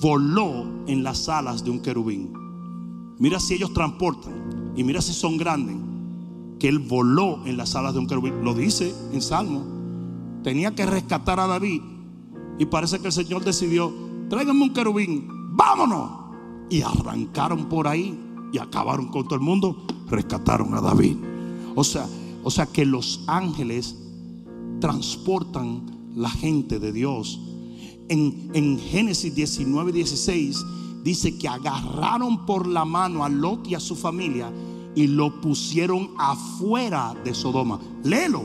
[0.00, 2.32] voló en las alas de un querubín.
[3.18, 5.76] Mira si ellos transportan y mira si son grandes,
[6.58, 8.42] que él voló en las alas de un querubín.
[8.42, 9.64] Lo dice en Salmo.
[10.42, 11.82] Tenía que rescatar a David
[12.58, 13.92] y parece que el Señor decidió,
[14.28, 16.10] tráiganme un querubín, vámonos.
[16.70, 21.16] Y arrancaron por ahí y acabaron con todo el mundo, rescataron a David.
[21.74, 22.06] O sea,
[22.42, 23.96] o sea que los ángeles
[24.80, 25.82] transportan
[26.14, 27.40] la gente de Dios.
[28.08, 30.64] En, en Génesis 19, 16
[31.04, 34.52] dice que agarraron por la mano a Lot y a su familia
[34.94, 37.78] y lo pusieron afuera de Sodoma.
[38.02, 38.44] Léelo,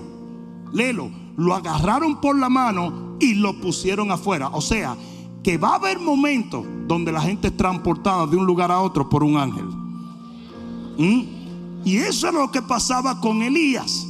[0.72, 1.10] léelo.
[1.36, 4.50] Lo agarraron por la mano y lo pusieron afuera.
[4.50, 4.96] O sea,
[5.42, 9.10] que va a haber momentos donde la gente es transportada de un lugar a otro
[9.10, 9.83] por un ángel.
[10.98, 11.84] ¿Mm?
[11.86, 14.08] Y eso es lo que pasaba con Elías.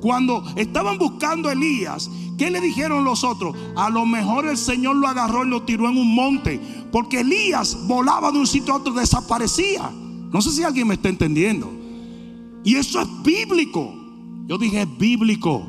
[0.00, 3.56] Cuando estaban buscando a Elías, ¿Qué le dijeron los otros?
[3.76, 6.60] A lo mejor el Señor lo agarró y lo tiró en un monte.
[6.90, 9.90] Porque Elías volaba de un sitio a otro, desaparecía.
[10.32, 11.70] No sé si alguien me está entendiendo.
[12.64, 13.94] Y eso es bíblico.
[14.46, 15.64] Yo dije es bíblico.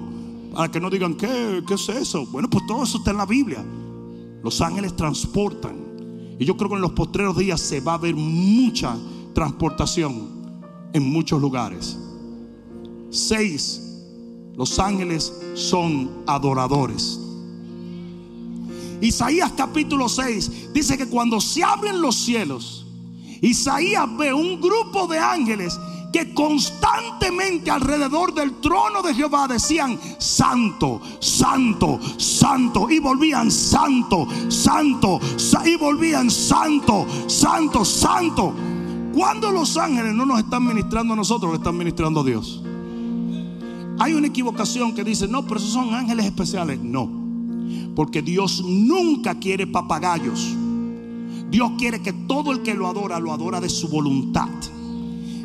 [0.54, 2.26] Para que no digan, ¿qué, ¿qué es eso?
[2.28, 3.64] Bueno, pues todo eso está en la Biblia.
[4.44, 5.76] Los ángeles transportan.
[6.40, 8.98] Y yo creo que en los postreros días se va a ver mucha
[9.34, 10.35] transportación
[10.96, 11.98] en muchos lugares.
[13.10, 13.82] Seis,
[14.56, 17.20] los ángeles son adoradores.
[19.02, 22.88] Isaías capítulo 6 dice que cuando se abren los cielos,
[23.42, 25.78] Isaías ve un grupo de ángeles
[26.14, 35.20] que constantemente alrededor del trono de Jehová decían, santo, santo, santo, y volvían santo, santo,
[35.66, 38.54] y volvían santo, santo, santo.
[39.16, 42.62] Cuando los ángeles no nos están ministrando a nosotros, lo están ministrando a Dios.
[43.98, 46.82] Hay una equivocación que dice, no, pero esos son ángeles especiales.
[46.84, 47.10] No,
[47.96, 50.54] porque Dios nunca quiere papagayos.
[51.50, 54.50] Dios quiere que todo el que lo adora, lo adora de su voluntad.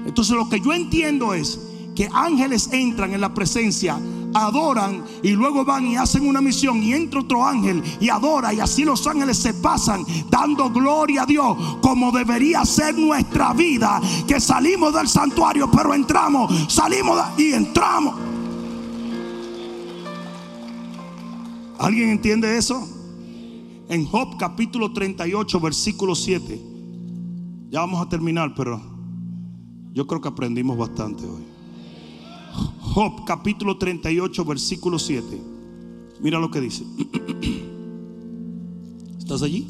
[0.05, 1.61] Entonces lo que yo entiendo es
[1.95, 4.01] que ángeles entran en la presencia,
[4.35, 8.61] adoran y luego van y hacen una misión y entra otro ángel y adora y
[8.61, 14.41] así los ángeles se pasan dando gloria a Dios como debería ser nuestra vida, que
[14.41, 18.15] salimos del santuario pero entramos, salimos y entramos.
[21.79, 22.87] ¿Alguien entiende eso?
[23.89, 26.61] En Job capítulo 38, versículo 7.
[27.71, 28.81] Ya vamos a terminar, pero
[29.93, 31.50] yo creo que aprendimos bastante hoy.
[32.81, 35.41] Job capítulo 38, versículo 7.
[36.21, 36.85] Mira lo que dice.
[39.19, 39.69] ¿Estás allí?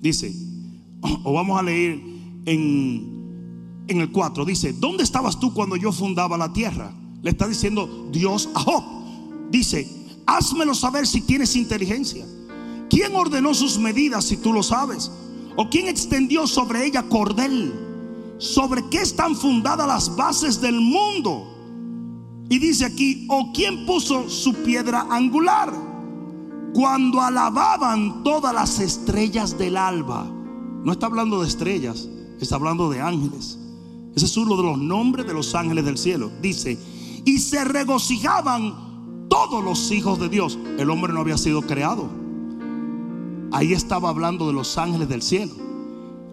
[0.00, 0.34] Dice,
[1.24, 2.00] o vamos a leer
[2.46, 4.44] en, en el 4.
[4.44, 6.92] Dice, ¿dónde estabas tú cuando yo fundaba la tierra?
[7.22, 8.84] Le está diciendo Dios a Job.
[9.50, 9.88] Dice,
[10.26, 12.24] házmelo saber si tienes inteligencia.
[12.88, 15.10] ¿Quién ordenó sus medidas si tú lo sabes?
[15.56, 17.87] ¿O quién extendió sobre ella cordel?
[18.38, 21.54] ¿Sobre qué están fundadas las bases del mundo?
[22.48, 25.72] Y dice aquí, ¿o quién puso su piedra angular?
[26.72, 30.24] Cuando alababan todas las estrellas del alba.
[30.84, 32.08] No está hablando de estrellas,
[32.40, 33.58] está hablando de ángeles.
[34.14, 36.30] Ese es uno de los nombres de los ángeles del cielo.
[36.40, 36.78] Dice,
[37.24, 40.58] y se regocijaban todos los hijos de Dios.
[40.78, 42.08] El hombre no había sido creado.
[43.50, 45.67] Ahí estaba hablando de los ángeles del cielo.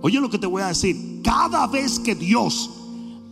[0.06, 1.20] Oye lo que te voy a decir.
[1.24, 2.70] Cada vez que Dios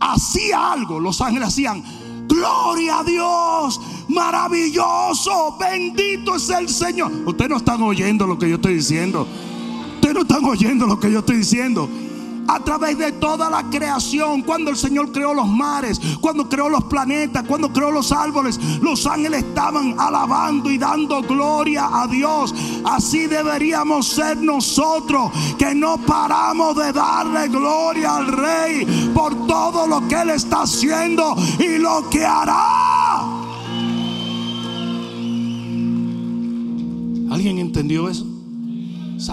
[0.00, 1.84] hacía algo, los ángeles hacían,
[2.26, 7.12] gloria a Dios, maravilloso, bendito es el Señor.
[7.26, 9.24] Ustedes no están oyendo lo que yo estoy diciendo.
[9.94, 11.88] Ustedes no están oyendo lo que yo estoy diciendo
[12.46, 14.42] a través de toda la creación.
[14.42, 19.06] Cuando el Señor creó los mares, cuando creó los planetas, cuando creó los árboles, los
[19.06, 22.54] ángeles estaban alabando y dando gloria a Dios.
[22.84, 30.06] Así deberíamos ser nosotros, que no paramos de darle gloria al Rey por todo lo
[30.08, 33.44] que Él está haciendo y lo que hará.
[37.30, 38.26] ¿Alguien entendió eso?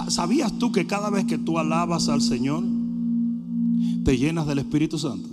[0.08, 2.64] ¿Sabías tú que cada vez que tú alabas al Señor,
[4.12, 5.26] te llenas del Espíritu Santo.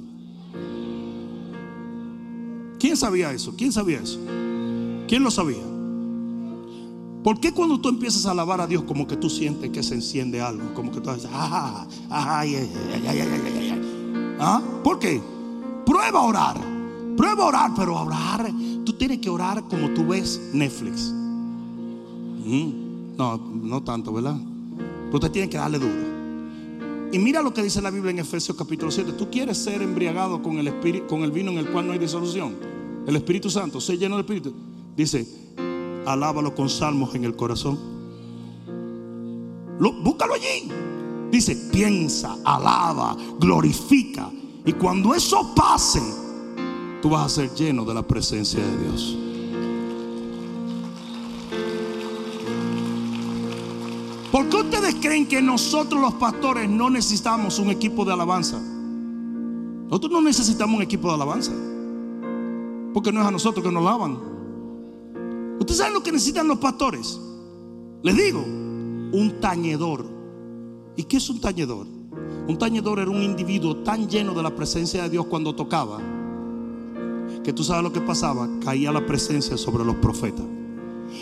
[2.80, 3.54] ¿Quién sabía eso?
[3.58, 4.18] ¿Quién sabía eso?
[5.06, 5.66] ¿Quién lo sabía?
[7.22, 9.96] ¿Por qué cuando tú empiezas a alabar a Dios como que tú sientes que se
[9.96, 10.74] enciende algo?
[10.76, 12.70] Como que tú dices, ah, ay, ay,
[13.06, 14.62] ay, ¿Ah?
[14.82, 15.22] ¿Por qué?
[15.86, 16.62] Prueba a orar.
[17.18, 18.50] Prueba a orar, pero orar,
[18.86, 21.12] tú tienes que orar como tú ves Netflix.
[23.18, 24.38] No, no tanto, ¿verdad?
[25.08, 26.09] Pero usted tiene que darle duro.
[27.12, 29.14] Y mira lo que dice la Biblia en Efesios capítulo 7.
[29.14, 32.00] Tú quieres ser embriagado con el, espíritu, con el vino en el cual no hay
[32.00, 32.56] disolución.
[33.08, 34.54] El Espíritu Santo, sé lleno del Espíritu.
[34.96, 35.28] Dice,
[36.06, 37.80] alábalo con salmos en el corazón.
[39.80, 40.70] búscalo allí.
[41.32, 44.30] Dice, piensa, alaba, glorifica.
[44.64, 46.02] Y cuando eso pase,
[47.02, 49.18] tú vas a ser lleno de la presencia de Dios.
[54.32, 58.60] ¿Por qué ustedes creen que nosotros los pastores no necesitamos un equipo de alabanza?
[58.60, 61.52] Nosotros no necesitamos un equipo de alabanza.
[62.94, 64.20] Porque no es a nosotros que nos lavan.
[65.60, 67.20] ¿Ustedes saben lo que necesitan los pastores?
[68.04, 70.06] Les digo, un tañedor.
[70.96, 71.88] ¿Y qué es un tañedor?
[72.48, 76.00] Un tañedor era un individuo tan lleno de la presencia de Dios cuando tocaba,
[77.44, 80.46] que tú sabes lo que pasaba, caía la presencia sobre los profetas.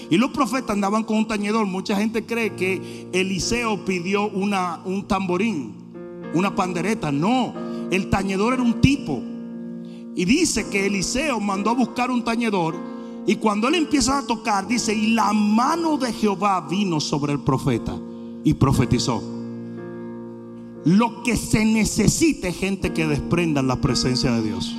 [0.09, 1.65] Y los profetas andaban con un tañedor.
[1.65, 5.73] Mucha gente cree que Eliseo pidió una, un tamborín,
[6.33, 7.11] una pandereta.
[7.11, 7.53] No,
[7.91, 9.21] el tañedor era un tipo.
[10.15, 12.75] Y dice que Eliseo mandó a buscar un tañedor
[13.27, 17.39] Y cuando él empieza a tocar, dice, y la mano de Jehová vino sobre el
[17.41, 17.93] profeta
[18.45, 19.21] y profetizó.
[20.85, 24.73] Lo que se necesita es gente que desprenda la presencia de Dios.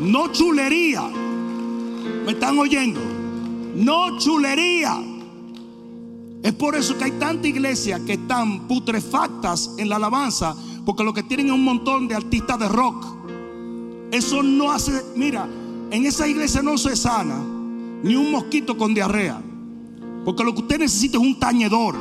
[0.00, 1.02] No chulería.
[2.24, 3.00] ¿Me están oyendo?
[3.74, 5.02] No chulería.
[6.42, 10.54] Es por eso que hay tanta iglesia que están putrefactas en la alabanza,
[10.84, 13.04] porque lo que tienen es un montón de artistas de rock.
[14.12, 15.48] Eso no hace, mira,
[15.90, 17.42] en esa iglesia no se sana
[18.02, 19.40] ni un mosquito con diarrea,
[20.24, 21.96] porque lo que usted necesita es un tañedor.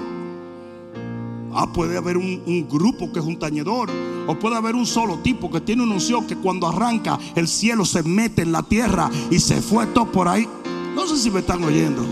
[1.55, 3.89] Ah, puede haber un, un, grupo que es un tañedor.
[4.27, 7.85] O puede haber un solo tipo que tiene una unción que cuando arranca el cielo
[7.85, 10.47] se mete en la tierra y se fue todo por ahí.
[10.95, 12.05] No sé si me están oyendo.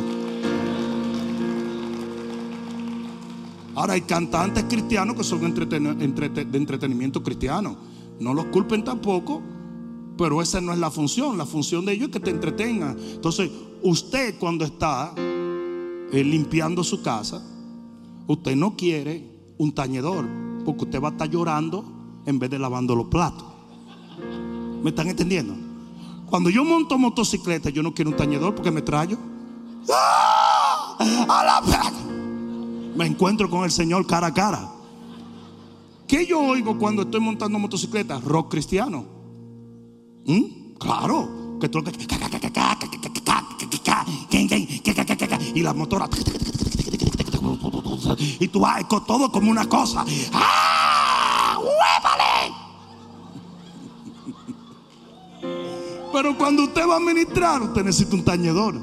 [3.75, 7.77] Ahora hay cantantes cristianos que son de entretenimiento cristiano.
[8.19, 9.41] No los culpen tampoco,
[10.17, 11.37] pero esa no es la función.
[11.37, 12.97] La función de ellos es que te entretengan.
[12.99, 13.49] Entonces,
[13.81, 17.43] usted cuando está eh, limpiando su casa,
[18.27, 19.30] usted no quiere
[19.61, 20.27] un tañedor,
[20.65, 21.85] porque usted va a estar llorando
[22.25, 23.45] en vez de lavando los platos.
[24.81, 25.53] ¿Me están entendiendo?
[26.27, 29.17] Cuando yo monto motocicleta, yo no quiero un tañedor porque me traigo.
[29.87, 30.97] ¡Ah!
[30.99, 31.61] ¡A la
[32.95, 34.71] Me encuentro con el Señor cara a cara.
[36.07, 38.19] ¿Qué yo oigo cuando estoy montando motocicleta?
[38.19, 39.05] Rock cristiano.
[40.25, 40.73] ¿Mm?
[40.79, 41.59] Claro.
[41.59, 41.69] Que.
[45.53, 46.09] Y la motora.
[48.39, 50.05] Y tú vas con todo como una cosa.
[50.33, 51.57] ¡Ah!
[51.59, 52.55] ¡Huépale!
[56.13, 58.75] Pero cuando usted va a ministrar, usted necesita un tañedor.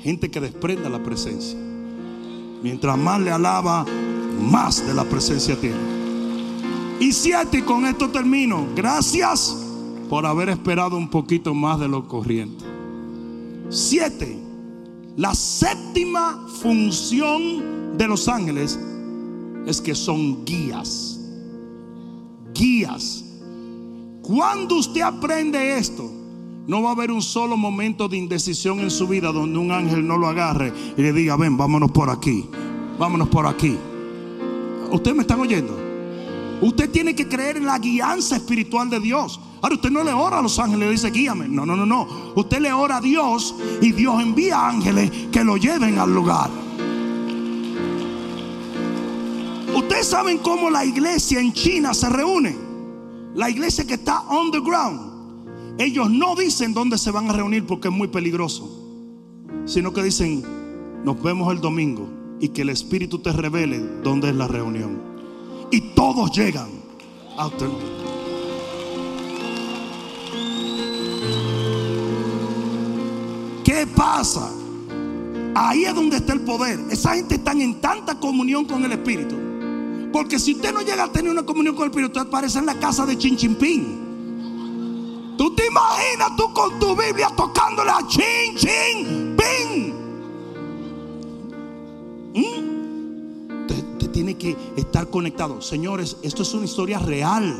[0.00, 1.58] Gente que desprenda la presencia.
[2.62, 3.84] Mientras más le alaba,
[4.40, 5.98] más de la presencia tiene.
[7.00, 8.66] Y siete, y con esto termino.
[8.74, 9.56] Gracias
[10.08, 12.64] por haber esperado un poquito más de lo corriente.
[13.68, 14.42] Siete,
[15.18, 18.78] la séptima función de los ángeles
[19.66, 21.18] es que son guías.
[22.54, 23.24] Guías.
[24.22, 26.08] Cuando usted aprende esto,
[26.68, 30.06] no va a haber un solo momento de indecisión en su vida donde un ángel
[30.06, 32.48] no lo agarre y le diga, ven, vámonos por aquí,
[32.96, 33.76] vámonos por aquí.
[34.92, 35.76] ¿Ustedes me están oyendo?
[36.60, 39.40] Usted tiene que creer en la guianza espiritual de Dios.
[39.60, 41.48] Ahora usted no le ora a los ángeles y dice, guíame.
[41.48, 42.06] No, no, no, no.
[42.36, 46.50] Usted le ora a Dios y Dios envía ángeles que lo lleven al lugar.
[49.74, 52.56] Ustedes saben cómo la iglesia en China se reúne.
[53.34, 55.08] La iglesia que está on the ground.
[55.78, 58.68] Ellos no dicen dónde se van a reunir porque es muy peligroso.
[59.64, 60.42] Sino que dicen,
[61.04, 62.08] nos vemos el domingo
[62.40, 65.00] y que el Espíritu te revele dónde es la reunión.
[65.70, 66.68] Y todos llegan
[67.36, 67.68] a usted.
[73.68, 74.50] ¿Qué pasa?
[75.54, 76.80] Ahí es donde está el poder.
[76.90, 79.36] Esa gente está en tanta comunión con el Espíritu.
[80.10, 82.64] Porque si usted no llega a tener una comunión con el Espíritu, usted aparece en
[82.64, 85.34] la casa de Chinchimpín.
[85.36, 89.92] Tú te imaginas tú con tu Biblia tocándole a Chin Chin Pin.
[92.32, 93.66] ¿Mm?
[93.98, 95.60] Te tiene que estar conectado.
[95.60, 97.54] Señores, esto es una historia real.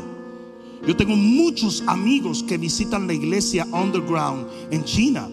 [0.87, 5.29] Yo tengo muchos amigos que visitan la iglesia underground en China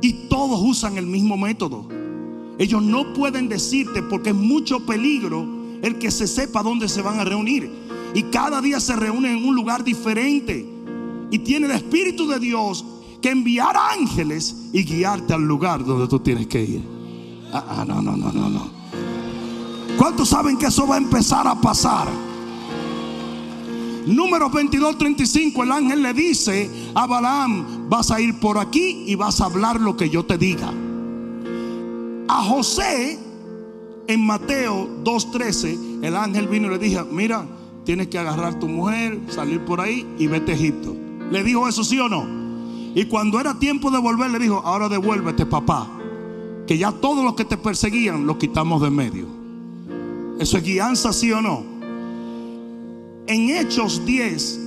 [0.00, 1.86] y todos usan el mismo método.
[2.58, 5.46] Ellos no pueden decirte porque es mucho peligro
[5.82, 7.70] el que se sepa dónde se van a reunir.
[8.14, 10.66] Y cada día se reúnen en un lugar diferente.
[11.30, 12.84] Y tiene el Espíritu de Dios
[13.20, 16.82] que enviar ángeles y guiarte al lugar donde tú tienes que ir.
[17.52, 18.70] Ah, ah, no, no, no, no, no.
[19.98, 22.08] ¿Cuántos saben que eso va a empezar a pasar?
[24.06, 29.14] Número 22, 35, el ángel le dice a Balaam, vas a ir por aquí y
[29.14, 30.72] vas a hablar lo que yo te diga.
[32.28, 33.18] A José,
[34.08, 37.46] en Mateo 2.13, el ángel vino y le dijo, mira,
[37.84, 40.96] tienes que agarrar tu mujer, salir por ahí y vete a Egipto.
[41.30, 42.26] ¿Le dijo eso sí o no?
[42.94, 45.86] Y cuando era tiempo de volver, le dijo, ahora devuélvete papá,
[46.66, 49.26] que ya todos los que te perseguían los quitamos de medio.
[50.40, 51.62] ¿Eso es guianza sí o no?
[53.26, 54.60] En Hechos 10,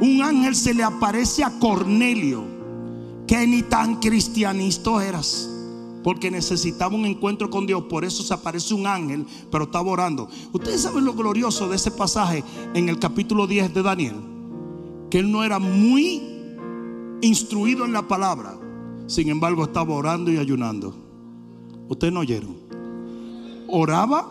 [0.00, 2.55] un ángel se le aparece a Cornelio,
[3.26, 5.50] que ni tan cristianisto eras,
[6.04, 7.84] porque necesitaba un encuentro con Dios.
[7.84, 10.28] Por eso se aparece un ángel, pero estaba orando.
[10.52, 12.44] Ustedes saben lo glorioso de ese pasaje
[12.74, 14.16] en el capítulo 10 de Daniel,
[15.10, 16.22] que él no era muy
[17.22, 18.56] instruido en la palabra,
[19.06, 20.94] sin embargo estaba orando y ayunando.
[21.88, 22.56] Ustedes no oyeron.
[23.68, 24.28] Oraba,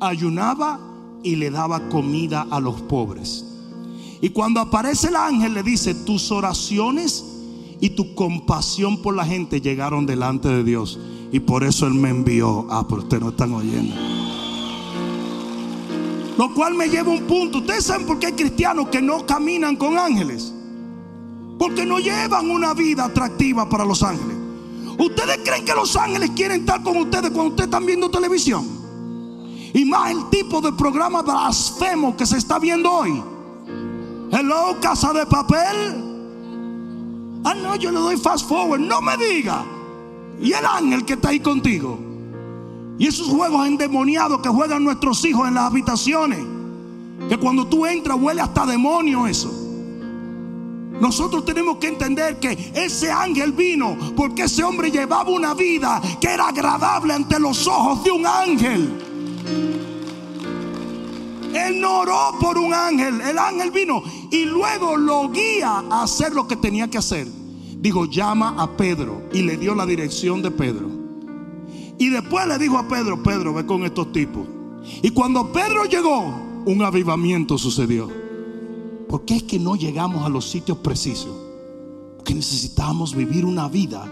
[0.00, 0.80] ayunaba
[1.22, 3.44] y le daba comida a los pobres.
[4.20, 7.37] Y cuando aparece el ángel le dice, tus oraciones
[7.80, 10.98] y tu compasión por la gente llegaron delante de Dios.
[11.30, 12.66] Y por eso Él me envió.
[12.70, 13.94] Ah, pero ustedes no están oyendo.
[16.36, 17.58] Lo cual me lleva a un punto.
[17.58, 20.52] Ustedes saben por qué hay cristianos que no caminan con ángeles.
[21.58, 24.36] Porque no llevan una vida atractiva para los ángeles.
[24.98, 28.66] ¿Ustedes creen que los ángeles quieren estar con ustedes cuando ustedes están viendo televisión?
[29.72, 33.22] Y más el tipo de programa blasfemo que se está viendo hoy.
[34.32, 36.07] Hello, casa de papel.
[37.44, 38.80] Ah, no, yo le doy fast forward.
[38.80, 39.64] No me diga.
[40.40, 41.98] Y el ángel que está ahí contigo.
[42.98, 46.40] Y esos juegos endemoniados que juegan nuestros hijos en las habitaciones.
[47.28, 49.52] Que cuando tú entras huele hasta demonio eso.
[51.00, 56.28] Nosotros tenemos que entender que ese ángel vino porque ese hombre llevaba una vida que
[56.28, 59.77] era agradable ante los ojos de un ángel.
[61.54, 66.46] Él oró por un ángel, el ángel vino y luego lo guía a hacer lo
[66.46, 67.26] que tenía que hacer.
[67.80, 70.88] Digo, llama a Pedro y le dio la dirección de Pedro.
[71.98, 74.46] Y después le dijo a Pedro, Pedro, ve con estos tipos.
[75.02, 76.24] Y cuando Pedro llegó,
[76.64, 78.08] un avivamiento sucedió.
[79.08, 81.34] ¿Por qué es que no llegamos a los sitios precisos?
[82.16, 84.10] Porque necesitamos vivir una vida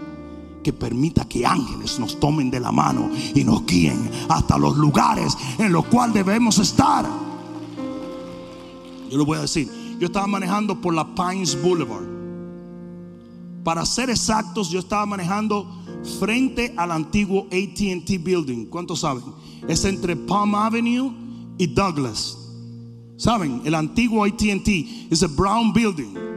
[0.67, 5.33] que permita que ángeles nos tomen de la mano y nos guíen hasta los lugares
[5.57, 7.05] en los cuales debemos estar.
[9.09, 12.03] Yo lo voy a decir, yo estaba manejando por la Pines Boulevard.
[13.63, 15.65] Para ser exactos, yo estaba manejando
[16.19, 18.65] frente al antiguo ATT Building.
[18.65, 19.23] ¿Cuántos saben?
[19.69, 21.13] Es entre Palm Avenue
[21.57, 22.37] y Douglas.
[23.15, 23.61] ¿Saben?
[23.63, 24.67] El antiguo ATT
[25.09, 26.36] es a brown building.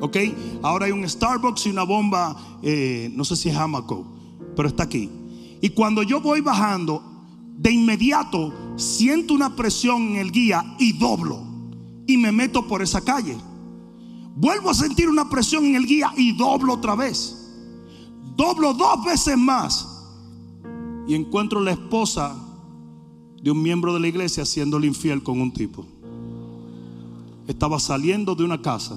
[0.00, 0.16] ¿Ok?
[0.62, 4.06] Ahora hay un Starbucks y una bomba, eh, no sé si es Hamaco,
[4.56, 5.10] pero está aquí.
[5.60, 7.02] Y cuando yo voy bajando,
[7.56, 11.42] de inmediato siento una presión en el guía y doblo.
[12.06, 13.36] Y me meto por esa calle.
[14.36, 17.36] Vuelvo a sentir una presión en el guía y doblo otra vez.
[18.36, 19.86] Doblo dos veces más.
[21.06, 22.34] Y encuentro la esposa
[23.42, 25.86] de un miembro de la iglesia haciéndole infiel con un tipo
[27.50, 28.96] estaba saliendo de una casa.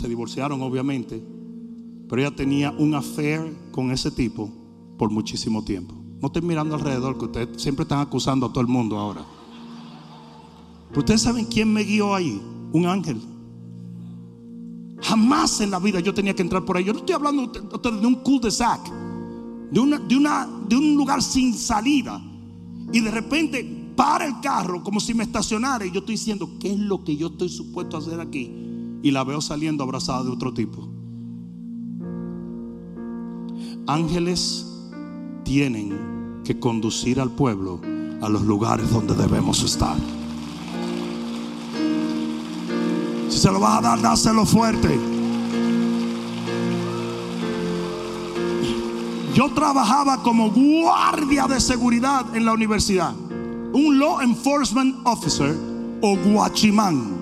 [0.00, 1.22] Se divorciaron obviamente,
[2.08, 4.50] pero ella tenía un affair con ese tipo
[4.96, 5.94] por muchísimo tiempo.
[6.22, 9.26] No estén mirando alrededor, que ustedes siempre están acusando a todo el mundo ahora.
[10.88, 12.40] Pero ustedes saben quién me guió ahí,
[12.72, 13.20] un ángel.
[15.02, 16.84] Jamás en la vida yo tenía que entrar por ahí.
[16.84, 18.80] Yo no estoy hablando de un cul-de-sac,
[19.70, 22.18] de, una, de, una, de un lugar sin salida.
[22.90, 26.72] Y de repente para el carro como si me estacionara y yo estoy diciendo, ¿qué
[26.72, 28.69] es lo que yo estoy supuesto a hacer aquí?
[29.02, 30.88] Y la veo saliendo abrazada de otro tipo.
[33.86, 34.66] Ángeles
[35.44, 37.80] tienen que conducir al pueblo
[38.20, 39.96] a los lugares donde debemos estar.
[43.28, 44.98] Si se lo vas a dar, dáselo fuerte.
[49.34, 53.14] Yo trabajaba como guardia de seguridad en la universidad
[53.72, 55.56] un law enforcement officer
[56.02, 57.19] o guachimán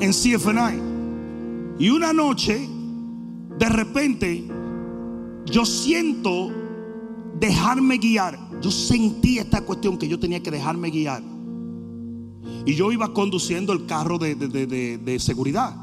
[0.00, 0.96] en CFNI.
[1.78, 2.68] Y una noche,
[3.58, 4.46] de repente,
[5.46, 6.50] yo siento
[7.38, 8.38] dejarme guiar.
[8.60, 11.22] Yo sentí esta cuestión que yo tenía que dejarme guiar.
[12.64, 15.76] Y yo iba conduciendo el carro de, de, seguridad.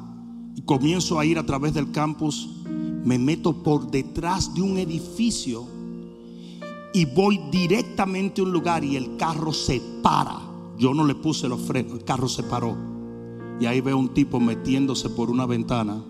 [0.55, 2.63] Y comienzo a ir a través del campus.
[3.05, 5.67] Me meto por detrás de un edificio
[6.93, 10.39] y voy directamente a un lugar y el carro se para.
[10.77, 12.92] Yo no le puse los frenos, el carro se paró.
[13.59, 16.03] Y ahí veo un tipo metiéndose por una ventana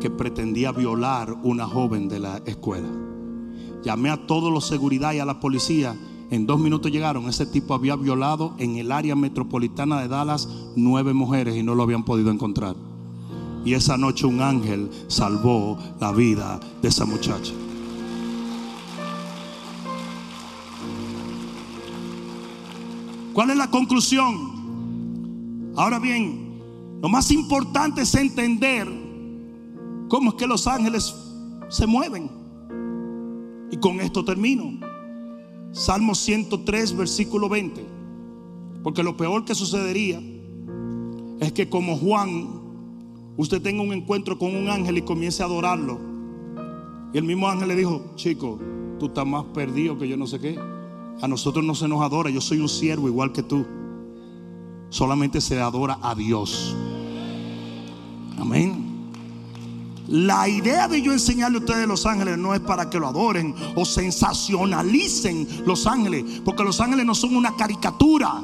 [0.00, 2.88] que pretendía violar una joven de la escuela.
[3.82, 5.96] Llamé a todos los seguridad y a la policía.
[6.30, 7.26] En dos minutos llegaron.
[7.28, 11.82] Ese tipo había violado en el área metropolitana de Dallas nueve mujeres y no lo
[11.82, 12.76] habían podido encontrar.
[13.64, 17.52] Y esa noche un ángel salvó la vida de esa muchacha.
[23.32, 24.53] ¿Cuál es la conclusión?
[25.76, 26.60] Ahora bien,
[27.02, 28.88] lo más importante es entender
[30.08, 31.14] cómo es que los ángeles
[31.68, 32.30] se mueven.
[33.70, 34.78] Y con esto termino.
[35.72, 37.84] Salmo 103, versículo 20.
[38.82, 40.22] Porque lo peor que sucedería
[41.40, 42.48] es que como Juan,
[43.36, 45.98] usted tenga un encuentro con un ángel y comience a adorarlo.
[47.12, 48.60] Y el mismo ángel le dijo, chico,
[49.00, 50.58] tú estás más perdido que yo no sé qué.
[51.20, 52.30] A nosotros no se nos adora.
[52.30, 53.66] Yo soy un siervo igual que tú.
[54.94, 56.72] Solamente se adora a Dios.
[58.38, 59.10] Amén.
[60.06, 63.56] La idea de yo enseñarle a ustedes los ángeles no es para que lo adoren
[63.74, 68.40] o sensacionalicen los ángeles, porque los ángeles no son una caricatura.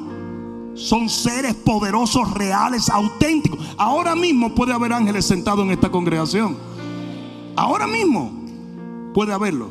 [0.73, 3.57] Son seres poderosos, reales, auténticos.
[3.77, 6.57] Ahora mismo puede haber ángeles sentados en esta congregación.
[7.55, 8.29] Ahora mismo
[9.13, 9.69] puede haberlo.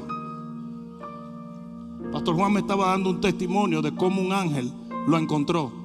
[2.10, 4.72] Pastor Juan me estaba dando un testimonio de cómo un ángel
[5.06, 5.79] lo encontró.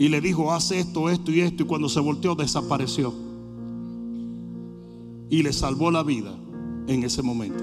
[0.00, 1.62] Y le dijo, haz esto, esto y esto.
[1.62, 3.12] Y cuando se volteó, desapareció.
[5.28, 6.34] Y le salvó la vida
[6.86, 7.62] en ese momento.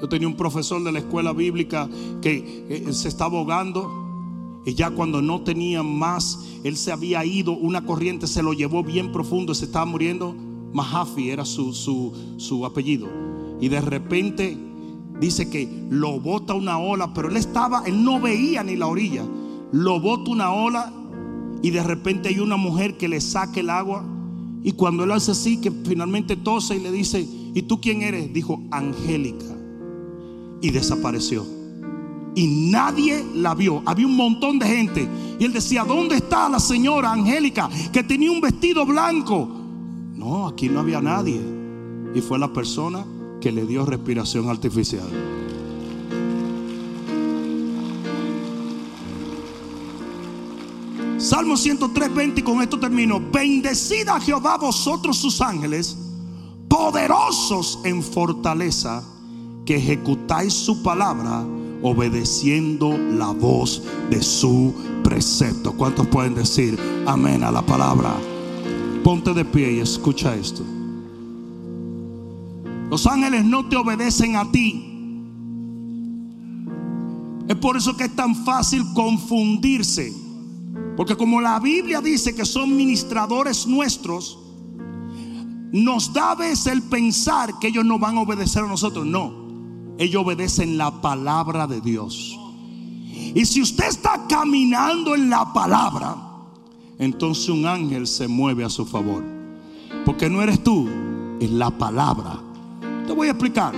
[0.00, 1.90] Yo tenía un profesor de la escuela bíblica
[2.22, 4.62] que eh, se estaba ahogando.
[4.64, 8.82] Y ya cuando no tenía más, él se había ido, una corriente se lo llevó
[8.82, 10.34] bien profundo, se estaba muriendo.
[10.72, 13.08] Mahafi era su, su, su apellido.
[13.60, 14.56] Y de repente
[15.20, 19.22] dice que lo bota una ola, pero él estaba, él no veía ni la orilla.
[19.72, 20.92] Lo bota una ola
[21.62, 24.04] y de repente hay una mujer que le saca el agua.
[24.62, 28.32] Y cuando él hace así, que finalmente tose y le dice, ¿y tú quién eres?
[28.32, 29.44] Dijo, Angélica.
[30.60, 31.46] Y desapareció.
[32.34, 33.82] Y nadie la vio.
[33.86, 35.08] Había un montón de gente.
[35.38, 39.48] Y él decía, ¿dónde está la señora Angélica que tenía un vestido blanco?
[40.14, 41.40] No, aquí no había nadie.
[42.14, 43.04] Y fue la persona
[43.40, 45.06] que le dio respiración artificial.
[51.26, 53.20] Salmo 103, 20 y con esto termino.
[53.32, 55.96] Bendecida Jehová vosotros sus ángeles,
[56.68, 59.02] poderosos en fortaleza,
[59.64, 61.44] que ejecutáis su palabra
[61.82, 64.72] obedeciendo la voz de su
[65.02, 65.72] precepto.
[65.72, 66.78] ¿Cuántos pueden decir
[67.08, 68.14] amén a la palabra?
[69.02, 70.62] Ponte de pie y escucha esto.
[72.88, 74.92] Los ángeles no te obedecen a ti.
[77.48, 80.25] Es por eso que es tan fácil confundirse.
[80.96, 84.38] Porque como la Biblia dice que son ministradores nuestros,
[85.72, 89.04] nos da a veces el pensar que ellos no van a obedecer a nosotros.
[89.04, 89.32] No,
[89.98, 92.38] ellos obedecen la palabra de Dios.
[93.34, 96.16] Y si usted está caminando en la palabra,
[96.98, 99.22] entonces un ángel se mueve a su favor.
[100.06, 100.88] Porque no eres tú,
[101.40, 102.40] es la palabra.
[103.06, 103.74] Te voy a explicar.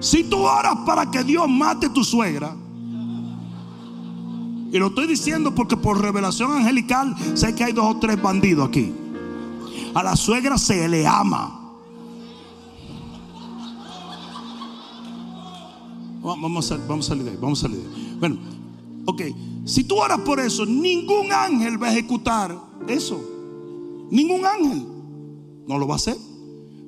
[0.00, 2.56] Si tú oras para que Dios mate a tu suegra,
[4.72, 8.66] y lo estoy diciendo porque por revelación angelical sé que hay dos o tres bandidos
[8.66, 8.90] aquí.
[9.92, 11.76] A la suegra se le ama.
[16.22, 18.16] Vamos a, vamos a salir de ahí, vamos a salir de ahí.
[18.18, 18.38] Bueno,
[19.04, 19.22] ok.
[19.66, 22.58] Si tú oras por eso, ningún ángel va a ejecutar
[22.88, 23.20] eso.
[24.10, 24.86] Ningún ángel.
[25.66, 26.16] No lo va a hacer.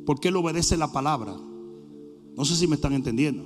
[0.06, 1.36] Porque él obedece la palabra.
[2.34, 3.44] No sé si me están entendiendo.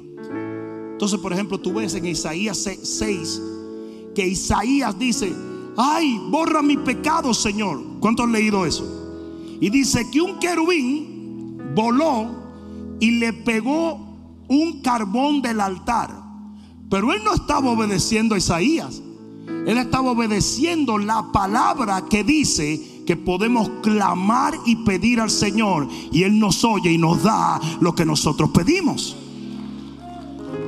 [0.93, 3.43] Entonces, por ejemplo, tú ves en Isaías 6
[4.19, 5.33] que Isaías dice,
[5.77, 7.81] ay, borra mi pecado, Señor.
[8.01, 8.85] ¿Cuánto han leído eso?
[9.61, 12.27] Y dice que un querubín voló
[12.99, 16.11] y le pegó un carbón del altar.
[16.91, 19.01] Pero él no estaba obedeciendo a Isaías.
[19.47, 25.87] Él estaba obedeciendo la palabra que dice que podemos clamar y pedir al Señor.
[26.11, 29.17] Y Él nos oye y nos da lo que nosotros pedimos.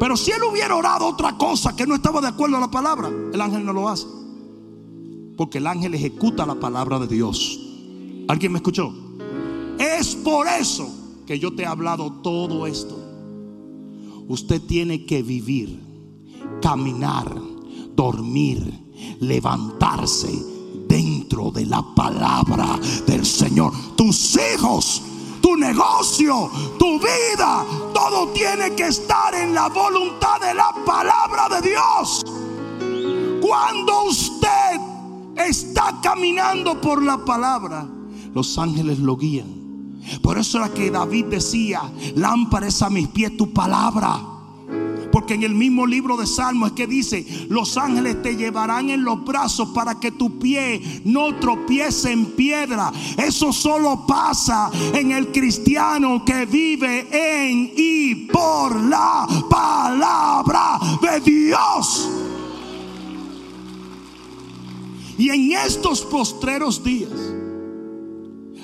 [0.00, 3.10] Pero si Él hubiera orado otra cosa que no estaba de acuerdo a la palabra,
[3.32, 4.06] el ángel no lo hace.
[5.36, 7.60] Porque el ángel ejecuta la palabra de Dios.
[8.26, 8.94] ¿Alguien me escuchó?
[9.78, 10.88] Es por eso
[11.26, 12.98] que yo te he hablado todo esto.
[14.26, 15.78] Usted tiene que vivir,
[16.62, 17.38] caminar,
[17.94, 18.72] dormir,
[19.20, 20.32] levantarse
[20.88, 23.74] dentro de la palabra del Señor.
[23.96, 25.02] Tus hijos,
[25.40, 31.68] tu negocio, tu vida, todo tiene que estar en la voluntad de la palabra de
[31.68, 32.24] Dios.
[33.40, 34.80] Cuando usted
[35.36, 37.86] está caminando por la palabra,
[38.34, 40.00] los ángeles lo guían.
[40.22, 41.82] Por eso era que David decía,
[42.14, 44.29] lámpara es a mis pies tu palabra.
[45.12, 49.04] Porque en el mismo libro de Salmos es que dice, los ángeles te llevarán en
[49.04, 52.92] los brazos para que tu pie no tropiece en piedra.
[53.16, 62.08] Eso solo pasa en el cristiano que vive en y por la palabra de Dios.
[65.18, 67.12] Y en estos postreros días,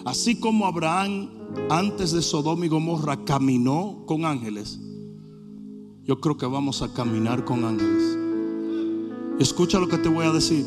[0.05, 1.29] así como Abraham
[1.69, 4.81] antes de Sodoma y Gomorra caminó con ángeles,
[6.07, 8.17] yo creo que vamos a caminar con ángeles.
[9.41, 10.65] Escucha lo que te voy a decir.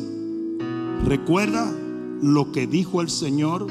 [1.06, 1.74] Recuerda
[2.20, 3.66] lo que dijo el Señor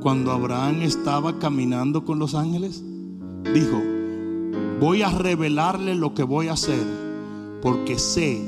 [0.00, 2.82] cuando Abraham estaba caminando con los ángeles.
[3.54, 3.80] Dijo,
[4.80, 6.82] voy a revelarle lo que voy a hacer
[7.62, 8.42] porque sé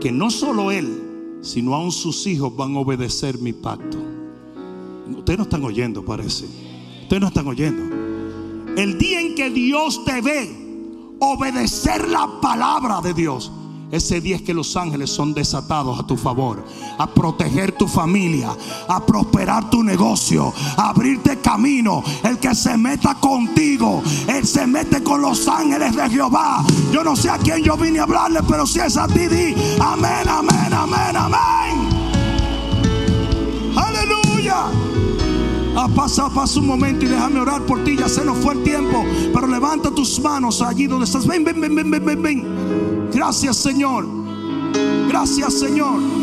[0.00, 3.98] que no solo él, sino aún sus hijos van a obedecer mi pacto.
[5.10, 6.46] Ustedes no están oyendo, parece.
[7.02, 7.82] Ustedes no están oyendo.
[8.76, 10.65] El día en que Dios te ve
[11.20, 13.50] obedecer la palabra de Dios,
[13.90, 16.64] ese día es que los ángeles son desatados a tu favor,
[16.98, 18.50] a proteger tu familia,
[18.88, 22.02] a prosperar tu negocio, a abrirte camino.
[22.24, 26.64] El que se meta contigo, él se mete con los ángeles de Jehová.
[26.92, 29.54] Yo no sé a quién yo vine a hablarle, pero si es a ti, di
[29.80, 31.88] amén, amén, amén, amén.
[33.76, 34.95] Aleluya.
[35.78, 37.96] Ah, pasa, pasa un momento y déjame orar por ti.
[37.98, 39.04] Ya se nos fue el tiempo.
[39.34, 41.26] Pero levanta tus manos allí donde estás.
[41.26, 43.08] Ven, ven, ven, ven, ven, ven.
[43.12, 44.06] Gracias, Señor.
[45.08, 46.15] Gracias, Señor.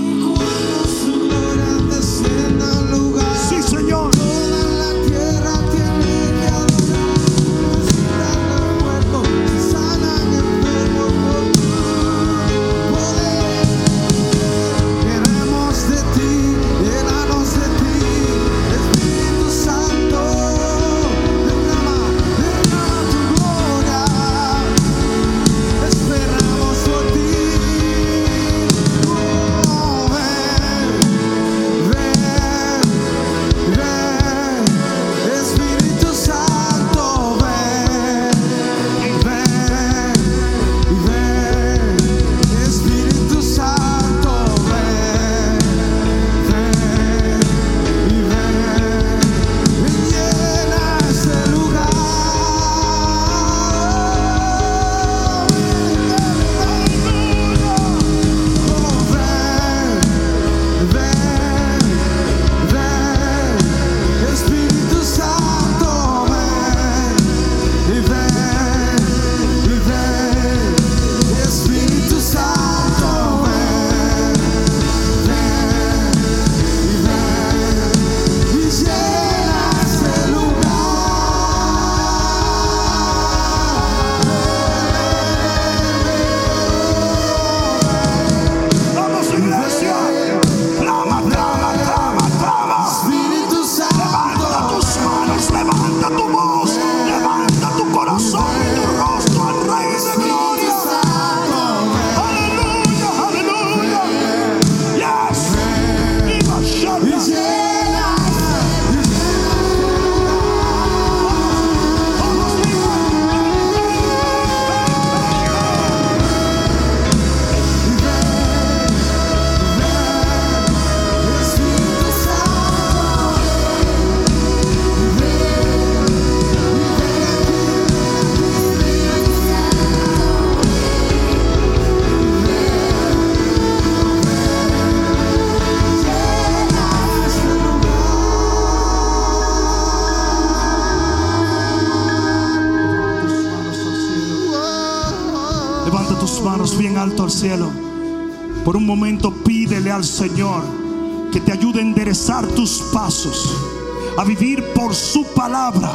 [154.18, 155.92] A vivir por su palabra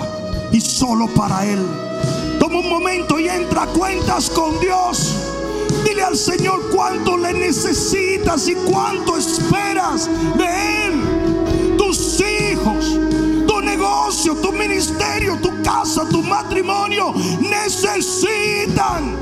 [0.53, 1.59] y solo para Él.
[2.39, 5.15] Toma un momento y entra a cuentas con Dios.
[5.87, 10.07] Dile al Señor cuánto le necesitas y cuánto esperas
[10.37, 11.77] de Él.
[11.79, 12.99] Tus hijos,
[13.47, 19.17] tu negocio, tu ministerio, tu casa, tu matrimonio necesitan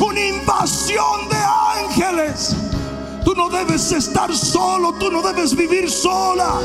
[0.00, 1.36] una invasión de
[1.80, 2.56] ángeles.
[3.24, 6.60] Tú no debes estar solo, tú no debes vivir sola.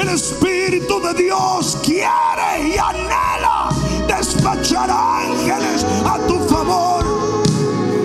[0.00, 3.70] El Espíritu de Dios quiere y anhela
[4.06, 7.32] despachar ángeles a tu favor.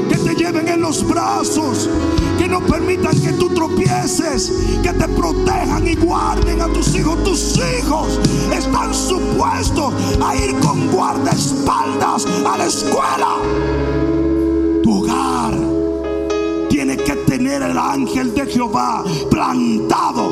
[0.08, 1.90] Que te lleven en los brazos,
[2.38, 7.24] que no permitan que tú tropieces, que te protejan y guarden a tus hijos.
[7.24, 8.20] Tus hijos
[8.54, 9.94] están supuestos
[10.24, 14.05] a ir con guardaespaldas a la escuela.
[17.76, 20.32] El ángel de Jehová plantado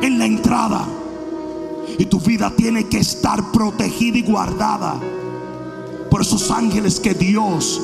[0.00, 0.86] en la entrada.
[1.98, 4.94] Y tu vida tiene que estar protegida y guardada
[6.08, 7.80] por esos ángeles que Dios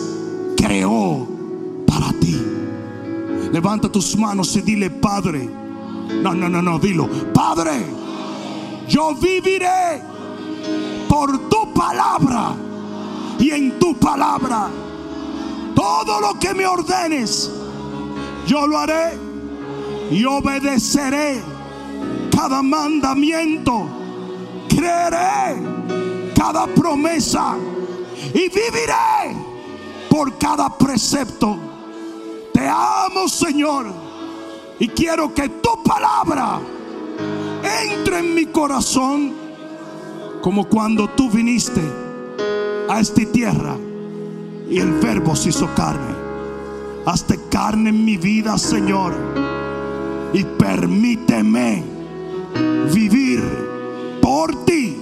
[0.56, 1.26] creó
[1.88, 2.40] para ti.
[3.50, 5.48] Levanta tus manos y dile, Padre.
[6.22, 7.08] No, no, no, no, dilo.
[7.34, 7.84] Padre,
[8.88, 10.02] yo viviré
[11.08, 12.54] por tu palabra
[13.40, 14.68] y en tu palabra.
[15.74, 17.50] Todo lo que me ordenes,
[18.46, 19.18] yo lo haré
[20.10, 21.42] y obedeceré
[22.34, 23.86] cada mandamiento.
[24.68, 25.62] Creeré
[26.34, 27.56] cada promesa
[28.34, 29.36] y viviré
[30.08, 31.56] por cada precepto.
[32.52, 33.86] Te amo, Señor,
[34.78, 36.60] y quiero que tu palabra
[37.84, 39.32] entre en mi corazón
[40.42, 41.80] como cuando tú viniste
[42.88, 43.76] a esta tierra
[44.68, 46.21] y el verbo se hizo carne.
[47.04, 49.12] Hazte carne en mi vida, Señor.
[50.32, 51.82] Y permíteme
[52.92, 53.42] vivir
[54.20, 54.96] por ti,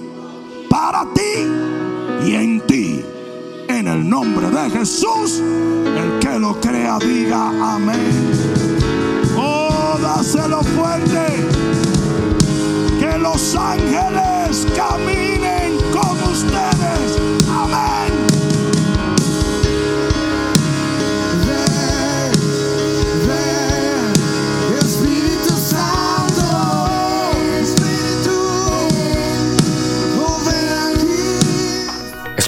[0.69, 3.01] para ti y en ti.
[3.67, 8.31] En el nombre de Jesús, el que lo crea diga amén.
[9.37, 11.47] Oh, dáselo fuerte.
[12.99, 17.19] Que los ángeles caminen con ustedes.
[17.47, 18.00] Amén.